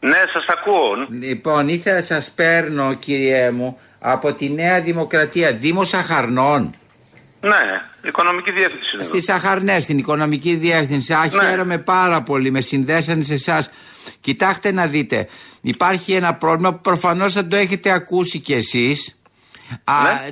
[0.00, 1.06] Ναι, σας ακούω.
[1.20, 6.70] Λοιπόν, ήθελα σας παίρνω, κυριέ μου, από τη Νέα Δημοκρατία, Δήμο Αχαρνών.
[7.40, 7.60] Ναι,
[8.08, 9.18] οικονομική διεύθυνση είναι εδώ.
[9.20, 11.12] Στι Αχαρνέ, στην οικονομική διεύθυνση.
[11.12, 11.48] Α, Ναι.
[11.48, 12.50] χαίρομαι πάρα πολύ.
[12.50, 13.70] Με συνδέσανε σε εσάς.
[14.20, 15.28] Κοιτάξτε να δείτε.
[15.60, 19.20] Υπάρχει ένα πρόβλημα που προφανώς θα το έχετε ακούσει κι εσείς.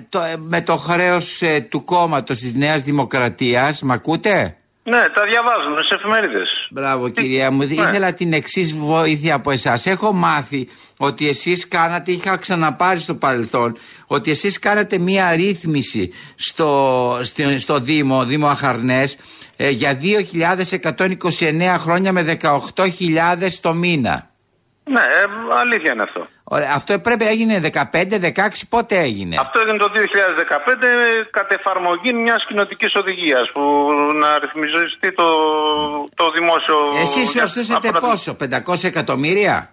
[0.09, 3.83] το, ε, με το χρέος του κόμματος της Νέας Δημοκρατίας.
[3.83, 4.57] Μ' ακούτε;
[4.89, 6.67] Ναι, τα διαβάζουμε σε εφημερίδες.
[6.71, 7.59] Μπράβο κυρία μου.
[7.59, 7.75] Ναι.
[7.75, 9.87] Ήθελα την εξής βοήθεια από εσάς.
[9.87, 13.77] Έχω μάθει ότι εσείς κάνατε, είχα ξαναπάρει στο παρελθόν,
[14.07, 19.17] ότι εσείς κάνατε μία ρύθμιση στο, στο, στο Δήμο, Δήμο Αχαρνές,
[19.57, 24.31] ε, για 2.129 χρόνια με 18.000 το μήνα.
[24.91, 25.25] Ναι, ε,
[25.61, 26.27] αλήθεια είναι αυτό.
[26.45, 27.61] Ωραία, αυτό πρέπει έγινε
[27.93, 33.61] 15-16, πότε έγινε; Αυτό έγινε το 2015 κατ' εφαρμογή μιας κοινοτικής οδηγίας που
[34.15, 35.25] να ρυθμιστεί το,
[36.15, 36.77] το δημόσιο...
[37.03, 39.71] Εσείς για- χρωστούσατε από τα- πόσο, 500 εκατομμύρια;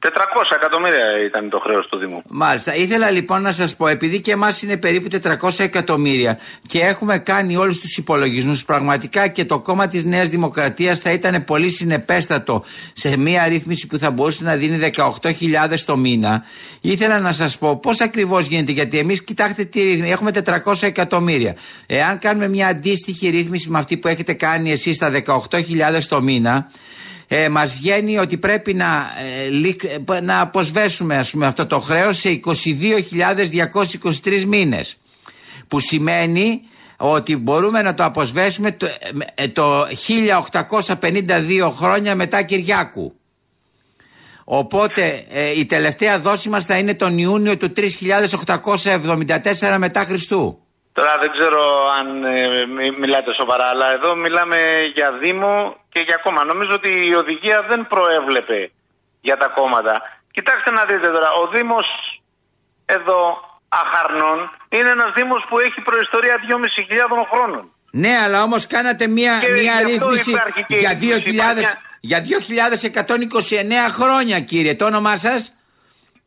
[0.00, 0.08] 400
[0.54, 2.22] εκατομμύρια ήταν το χρέος του Δήμου.
[2.28, 2.74] Μάλιστα.
[2.74, 6.38] Ήθελα λοιπόν να σας πω, επειδή και εμάς είναι περίπου 400 εκατομμύρια
[6.68, 11.44] και έχουμε κάνει όλους τους υπολογισμούς, πραγματικά και το κόμμα της Νέας Δημοκρατίας θα ήταν
[11.44, 16.44] πολύ συνεπέστατο σε μία ρύθμιση που θα μπορούσε να δίνει 18.000 το μήνα.
[16.80, 20.30] Ήθελα να σας πω πώς ακριβώς γίνεται, γιατί εμείς κοιτάξτε τι ρύθμιση, έχουμε
[20.64, 21.56] 400 εκατομμύρια.
[21.86, 26.70] Εάν κάνουμε μια αντίστοιχη ρύθμιση με αυτή που έχετε κάνει εσείς στα 18.000 το μήνα,
[27.28, 29.10] ε, μας βγαίνει ότι πρέπει να,
[29.44, 34.96] ε, λικ- ε, να αποσβέσουμε ας πούμε, αυτό το χρέος σε 22.223 μήνες
[35.68, 36.60] που σημαίνει
[36.96, 38.92] ότι μπορούμε να το αποσβέσουμε το, ε,
[39.34, 43.12] ε, το 1852 χρόνια μετά Κυριάκου.
[44.44, 50.62] Οπότε ε, η τελευταία δόση μας θα είναι τον Ιούνιο του 3874 μετά Χριστού.
[50.98, 51.62] Τώρα δεν ξέρω
[51.98, 54.58] αν ε, μι- μιλάτε σοβαρά, αλλά εδώ μιλάμε
[54.96, 55.52] για Δήμο
[55.92, 56.40] και για κόμμα.
[56.52, 58.58] Νομίζω ότι η οδηγία δεν προέβλεπε
[59.20, 59.94] για τα κόμματα.
[60.36, 61.86] Κοιτάξτε να δείτε τώρα, ο Δήμος
[62.96, 63.18] εδώ
[63.82, 64.38] Αχαρνών
[64.76, 67.62] είναι ένας Δήμος που έχει προϊστορία 2.500 χρόνων.
[67.90, 71.30] Ναι, αλλά όμως κάνατε μία, Και μία γι' αυτό ρύθμιση υπάρχει και η για, ρύθμιση,
[71.30, 74.74] 2000, υπάρχει- για 2.129 χρόνια, κύριε.
[74.74, 75.52] Το όνομά σας;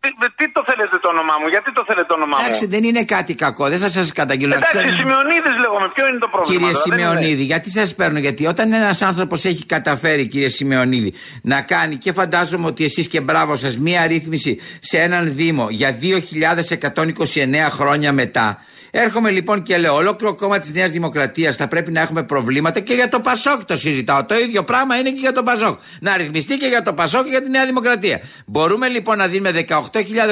[0.04, 2.84] Τι, τι το θέλετε το όνομά μου, γιατί το θέλετε το όνομά μου; Εντάξει, δεν
[2.84, 3.70] είναι κάτι κακό.
[3.70, 4.54] Δεν θα σας καταγγείλω.
[4.54, 6.52] Εντάξει, Ξέρετε- Σημειονίδης λέγομαι, ποιο είναι το πρόβλημα.
[6.60, 10.50] Κύριε τώρα, δεν είναι- Σιμεωνίδη, γιατί σας παίρνω, Γιατί όταν ένας άνθρωπος έχει καταφέρει, κύριε
[10.50, 15.68] Σιμεωνίδη, να κάνει και φαντάζομαι ότι εσείς και μπράβο σας μία ρύθμιση σε έναν Δήμο
[15.70, 18.64] για 2.129 χρόνια μετά.
[18.92, 22.94] Έρχομαι λοιπόν και λέω: Ολόκληρο κόμμα της Νέας Δημοκρατίας θα πρέπει να έχουμε προβλήματα και
[22.94, 24.26] για το Πασόκ το συζητάω.
[24.26, 25.80] Το ίδιο πράγμα είναι και για το Πασόκ.
[26.00, 28.22] Να ρυθμιστεί και για το Πασόκ και για τη Νέα Δημοκρατία.
[28.46, 29.78] Μπορούμε λοιπόν να δίνουμε 18.000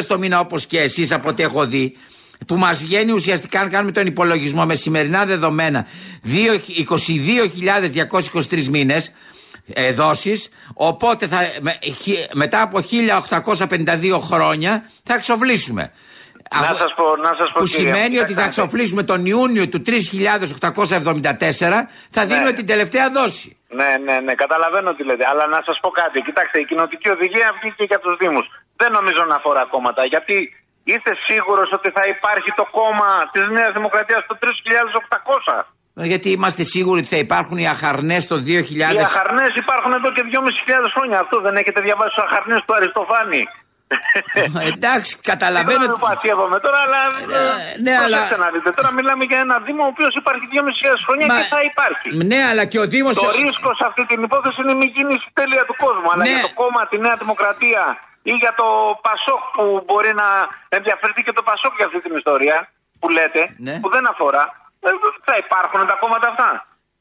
[0.08, 1.98] το μήνα όπως και εσείς από ό,τι έχω δει
[2.48, 5.88] που μας βγαίνει ουσιαστικά, αν κάνουμε τον υπολογισμό με σημερινά δεδομένα,
[6.90, 9.12] 22.223 μήνες
[9.74, 10.50] ε, δόσεις.
[10.74, 12.80] Οπότε θα, με- χι- μετά από
[13.40, 15.92] 1852 χρόνια θα εξοφλήσουμε.
[16.56, 18.62] Να Αφού- σας πω, να σας πω που κύριε, σημαίνει ότι θα κοιτάξτε.
[18.62, 21.78] εξοφλήσουμε τον Ιούνιο του 3874,
[22.16, 23.50] θα δίνουμε την τελευταία δόση.
[23.80, 25.26] Ναι, ναι, ναι, καταλαβαίνω τι λέτε.
[25.32, 26.18] Αλλά να σας πω κάτι.
[26.28, 28.46] Κοιτάξτε, η κοινοτική οδηγία βγήκε για τους Δήμους.
[28.82, 30.02] Δεν νομίζω να αφορά κόμματα.
[30.14, 30.36] Γιατί
[30.92, 35.56] είστε σίγουρος ότι θα υπάρχει το κόμμα της Νέας Δημοκρατίας το 3800.
[36.02, 39.00] Ε, Γιατί είμαστε σίγουροι ότι θα υπάρχουν οι αχαρνές το 2000.
[39.02, 41.18] Οι αχαρνές υπάρχουν εδώ και 2.500 χρόνια.
[41.24, 43.42] Αυτό δεν έχετε διαβάσει του αχαρνές του Αριστοφάνη.
[44.34, 44.44] Ε,
[44.76, 45.80] Εντάξει, καταλαβαίνω.
[45.86, 47.00] Δεν το αστείευομαι τώρα, αλλά.
[47.86, 48.70] ναι, προσέξτε αλλά- να δείτε.
[48.80, 52.08] Τώρα μιλάμε για ένα Δήμο ο οποίος υπάρχει 2.500 χρόνια Μα- και θα υπάρχει.
[52.32, 53.10] Ναι, αλλά και ο Δήμο.
[53.26, 56.08] Το ρίσκο σε αυτή την υπόθεση είναι η μη κίνηση τέλεια του κόσμου.
[56.14, 56.30] Αλλά Ναι.
[56.34, 57.82] για το κόμμα, τη Νέα Δημοκρατία
[58.32, 58.68] ή για το
[59.08, 60.28] Πασόκ που μπορεί να
[60.78, 62.58] ενδιαφερθεί και το Πασόκ για αυτή την ιστορία
[63.02, 63.76] που λέτε, Ναι.
[63.82, 64.44] που δεν αφορά,
[64.88, 64.90] ε,
[65.28, 66.50] θα υπάρχουν τα κόμματα αυτά.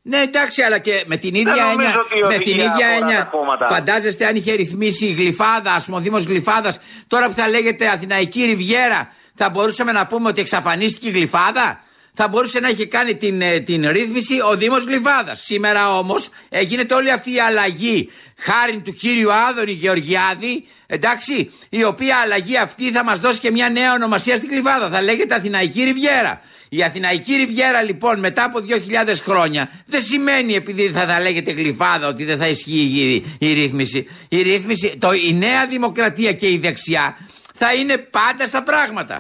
[0.03, 1.95] Ναι, εντάξει, αλλά και με την ίδια νομίζω έννοια.
[2.01, 3.19] ότι η Με την οδηγία ίδια αφορά έννοια.
[3.19, 3.67] τα κόμματα.
[3.67, 7.89] Φαντάζεστε αν είχε ρυθμίσει η Γλυφάδα, ας πούμε, ο Δήμος Γλυφάδας, τώρα που θα λέγεται
[7.89, 11.81] Αθηναϊκή Ριβιέρα, θα μπορούσαμε να πούμε ότι εξαφανίστηκε η Γλυφάδα;
[12.21, 15.41] Θα μπορούσε να είχε κάνει την, ε, την ρύθμιση ο Δήμος Γλυφάδας.
[15.41, 16.29] Σήμερα όμως
[16.63, 22.91] γίνεται όλη αυτή η αλλαγή χάρη του κύριου Άδωνη Γεωργιάδη, εντάξει, η οποία αλλαγή αυτή
[22.91, 24.89] θα μας δώσει και μια νέα ονομασία στην Γλυφάδα.
[24.89, 26.41] Θα λέγεται Αθηναϊκή Ριβιέρα.
[26.69, 28.59] Η Αθηναϊκή Ριβιέρα λοιπόν μετά από
[29.07, 33.53] 2.000 χρόνια δεν σημαίνει επειδή θα, θα λέγεται γλυφάδα ότι δεν θα ισχύει η, η
[33.53, 34.09] ρύθμιση.
[34.29, 37.17] Η ρύθμιση, το, η νέα δημοκρατία και η δεξιά
[37.55, 39.17] θα είναι πάντα στα πράγματα.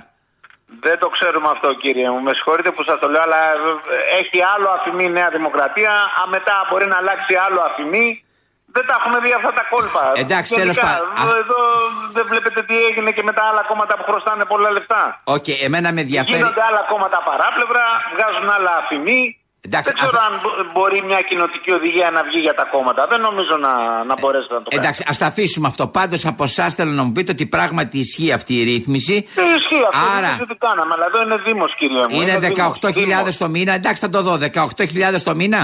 [0.80, 2.20] Δεν το ξέρουμε αυτό κύριε μου.
[2.22, 5.92] Με συγχωρείτε που σας το λέω, αλλά ε, έχει άλλο ΑΦΜ η Νέα Δημοκρατία.
[6.20, 8.24] Α, μετά μπορεί να αλλάξει άλλο ΑΦΜ.
[8.78, 10.02] Δεν τα έχουμε δει αυτά τα κόλπα.
[10.24, 11.06] Εντάξει, Γενικά, τέλος πάντων.
[11.22, 11.58] Εδώ, εδώ
[12.16, 15.02] δεν βλέπετε τι έγινε και με τα άλλα κόμματα που χρωστάνε πολλά λεφτά.
[15.36, 16.36] Οκ, εμένα με ενδιαφέρει.
[16.40, 19.20] Γίνονται άλλα κόμματα παράπλευρα, βγάζουν άλλα ΑΦΜ.
[19.68, 23.00] Εντάξει, δεν ξέρω αν μπο- μπορεί μια κοινοτική οδηγία να βγει για τα κόμματα.
[23.12, 23.72] Δεν νομίζω να,
[24.10, 24.76] να μπορέσει να το κάνει.
[24.82, 25.84] Εντάξει, ας τα αφήσουμε αυτό.
[25.98, 29.16] Πάντως από εσάς θέλω να μου πείτε ότι πράγματι ισχύει αυτή η ρύθμιση.
[29.34, 30.04] Δεν ισχύει αυτό.
[30.16, 32.20] Άρα- Δεν ξέρω τι κάναμε, αλλά εδώ είναι Δήμος, κύριε μου.
[32.20, 33.36] Είναι Δήμος, 18.000 Δήμος.
[33.36, 33.72] το μήνα.
[33.80, 34.34] Εντάξει, θα το δω.
[34.36, 35.62] 18.000 το μήνα.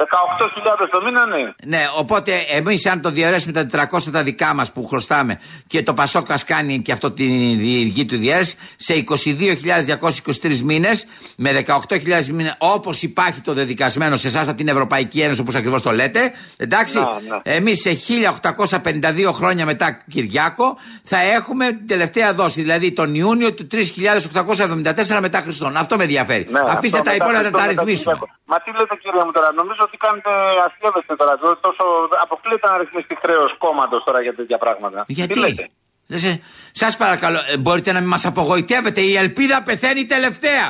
[0.00, 1.52] 18.000 το μήνα, ναι.
[1.64, 5.92] Ναι, οπότε εμείς, αν το διαιρέσουμε τα 400 τα δικά μας που χρωστάμε και το
[5.92, 7.24] Πασόκα κάνει και αυτό τη
[7.58, 14.48] δική του διαίρεση, σε 22.223 μήνες με 18.000 μήνε, όπως υπάρχει το δεδικασμένο σε εσάς
[14.48, 16.32] από την Ευρωπαϊκή Ένωση, όπως ακριβώς το λέτε.
[16.56, 17.04] Εντάξει, Ναι,
[17.44, 17.54] ναι.
[17.56, 23.66] εμείς σε 1852 χρόνια μετά Κυριάκο θα έχουμε την τελευταία δόση, δηλαδή τον Ιούνιο του
[23.72, 25.76] 3.874 μετά Χριστόν.
[25.76, 26.46] Αυτό με ενδιαφέρει.
[26.50, 28.14] Ναι, Αφήστε αυτό τα μετά υπόλοιπα να Χριστό, τα μετά ρυθμίσουμε.
[28.14, 28.38] Κυριακό.
[28.44, 30.30] Μα τι λέτε κύριε μου τώρα, νομίζω ότι κάνετε
[30.66, 31.32] αστείευεστε τώρα.
[31.66, 31.84] Τόσο
[32.24, 34.98] αποκλείεται να ρυθμιστεί χρέος κόμματος τώρα για τέτοια πράγματα.
[35.06, 35.64] Τι λέτε;
[36.06, 36.42] Γιατί.
[36.82, 39.00] Σας παρακαλώ, ε, μπορείτε να μην μας απογοητεύετε.
[39.00, 40.66] Η ελπίδα πεθαίνει τελευταία.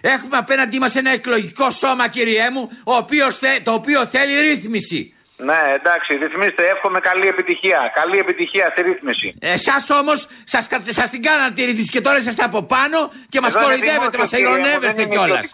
[0.00, 5.00] Έχουμε απέναντί μας ένα εκλογικό σώμα, κυριέ μου, ο οποίος θε- το οποίο θέλει ρύθμιση.
[5.48, 6.62] Ναι, εντάξει, ρυθμίστε.
[6.74, 7.80] Εύχομαι καλή επιτυχία.
[7.94, 9.28] Καλή επιτυχία στη ρύθμιση.
[9.40, 12.98] Εσά όμως σας σας την κάνατε τη ρύθμιση και τώρα είσαστε από πάνω
[13.28, 15.50] και μας Εδώ είναι κοροϊδεύετε, μας δημόσιο, κύριε μου, ειρωνεύεστε δεν είναι κιόλας.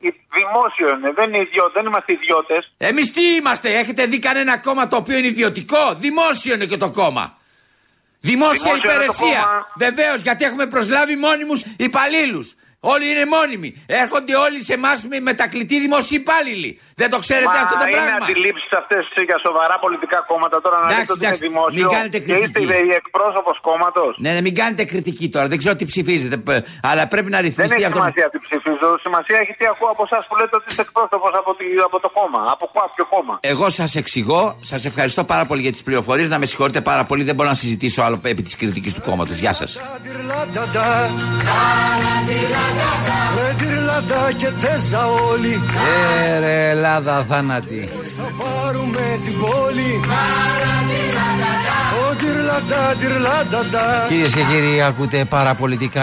[0.00, 0.26] Ιδιωτικό.
[0.30, 2.72] Ε, Δημόσιο είναι, δεν, είναι ιδιώ, δεν είμαστε ιδιώτες.
[2.76, 6.90] Εμείς τι είμαστε, έχετε δει κανένα κόμμα το οποίο είναι ιδιωτικό; Δημόσιο είναι και το
[6.90, 7.38] κόμμα.
[8.20, 9.42] Δημόσια Δημόσιο είναι το υπηρεσία.
[9.44, 9.66] κόμμα.
[9.76, 12.54] Βεβαίως, γιατί έχουμε προσλάβει μόνιμους υπαλλήλους.
[12.92, 13.70] Όλοι είναι μόνιμοι.
[14.02, 16.70] Έρχονται όλοι σε εμάς με μετακλητοί δημόσιοι υπάλληλοι.
[17.00, 18.24] Δεν το ξέρετε Μα αυτό το είναι πράγμα.
[18.28, 21.78] αντιλήψεις αυτές για σοβαρά πολιτικά κόμματα τώρα να Εντάξει, λέτε ότι είναι εντάξει, δημόσιο.
[21.80, 22.86] μην κάνετε και είστε κριτική.
[22.90, 24.12] η εκπρόσωπος κόμματος.
[24.24, 25.46] Ναι, ναι, μην κάνετε κριτική τώρα.
[25.52, 26.36] Δεν ξέρω τι ψηφίζετε.
[26.46, 27.98] π- Αλλά πρέπει να Δεν ρυθμιστεί έχει αυτό.
[28.00, 28.88] σημασία τι ψηφίζω.
[29.06, 32.08] Σημασία έχει τι ακούω από εσάς που λέτε ότι είστε εκπρόσωπος από, τη- από το
[32.18, 32.40] κόμμα.
[32.54, 33.34] Από κάποιο κόμμα.
[33.52, 36.28] Εγώ σας εξηγώ, σας ευχαριστώ πάρα πολύ για τις πληροφορίες.
[36.34, 39.36] Να με συγχωρείτε πάρα πολύ, δεν μπορώ να συζητήσω άλλο επί της κριτικής του κόμματος.
[39.44, 39.70] Γεια σας.
[43.38, 45.62] Ρεντυρλάντα και τέζα όλοι
[46.26, 47.88] Ε, ρε, Ελλάδα θάνατη.
[48.16, 50.00] Θα πάρουμε την πόλη
[52.10, 56.02] Ο τυρλάντα, τυρλάντα Κυρίες και κύριοι, ακούτε παραπολιτικά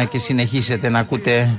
[0.00, 1.50] 90,1 και συνεχίσετε να ακούτε.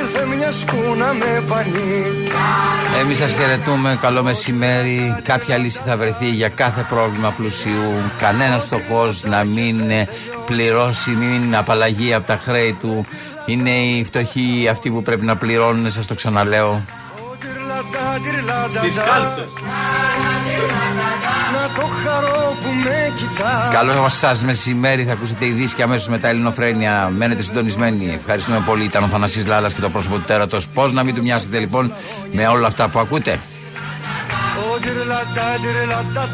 [0.00, 2.04] Ήρθε μια σκούνα με πανί
[3.00, 3.98] Εμείς σας χαιρετούμε.
[4.00, 5.16] Καλό μεσημέρι.
[5.22, 7.92] Κάποια λύση θα βρεθεί για κάθε πρόβλημα πλουσιού.
[8.18, 10.08] Κανένας στοχό να μην ε,
[10.50, 13.06] πληρώσει, μην είναι απαλλαγή από τα χρέη του.
[13.46, 16.84] Είναι οι φτωχοί αυτοί που πρέπει να πληρώνουν, σας το ξαναλέω.
[18.68, 19.48] Στις κάλτσες
[21.52, 25.04] Να το χαρώ που με κοιτάς Καλό σας μεσημέρι.
[25.04, 27.12] Θα ακούσετε ειδήσει και αμέσως μετά Ελληνοφρένια.
[27.16, 28.12] Μένετε συντονισμένοι.
[28.20, 28.84] Ευχαριστούμε πολύ.
[28.84, 30.68] Ήταν ο Θανασής Λάλλας και το πρόσωπο του τέρατος.
[30.68, 31.92] Πώς να μην του μοιάσετε λοιπόν
[32.32, 33.40] με όλα αυτά που ακούτε;
[34.72, 36.28] Ο τυρλάντα, τυρλάντα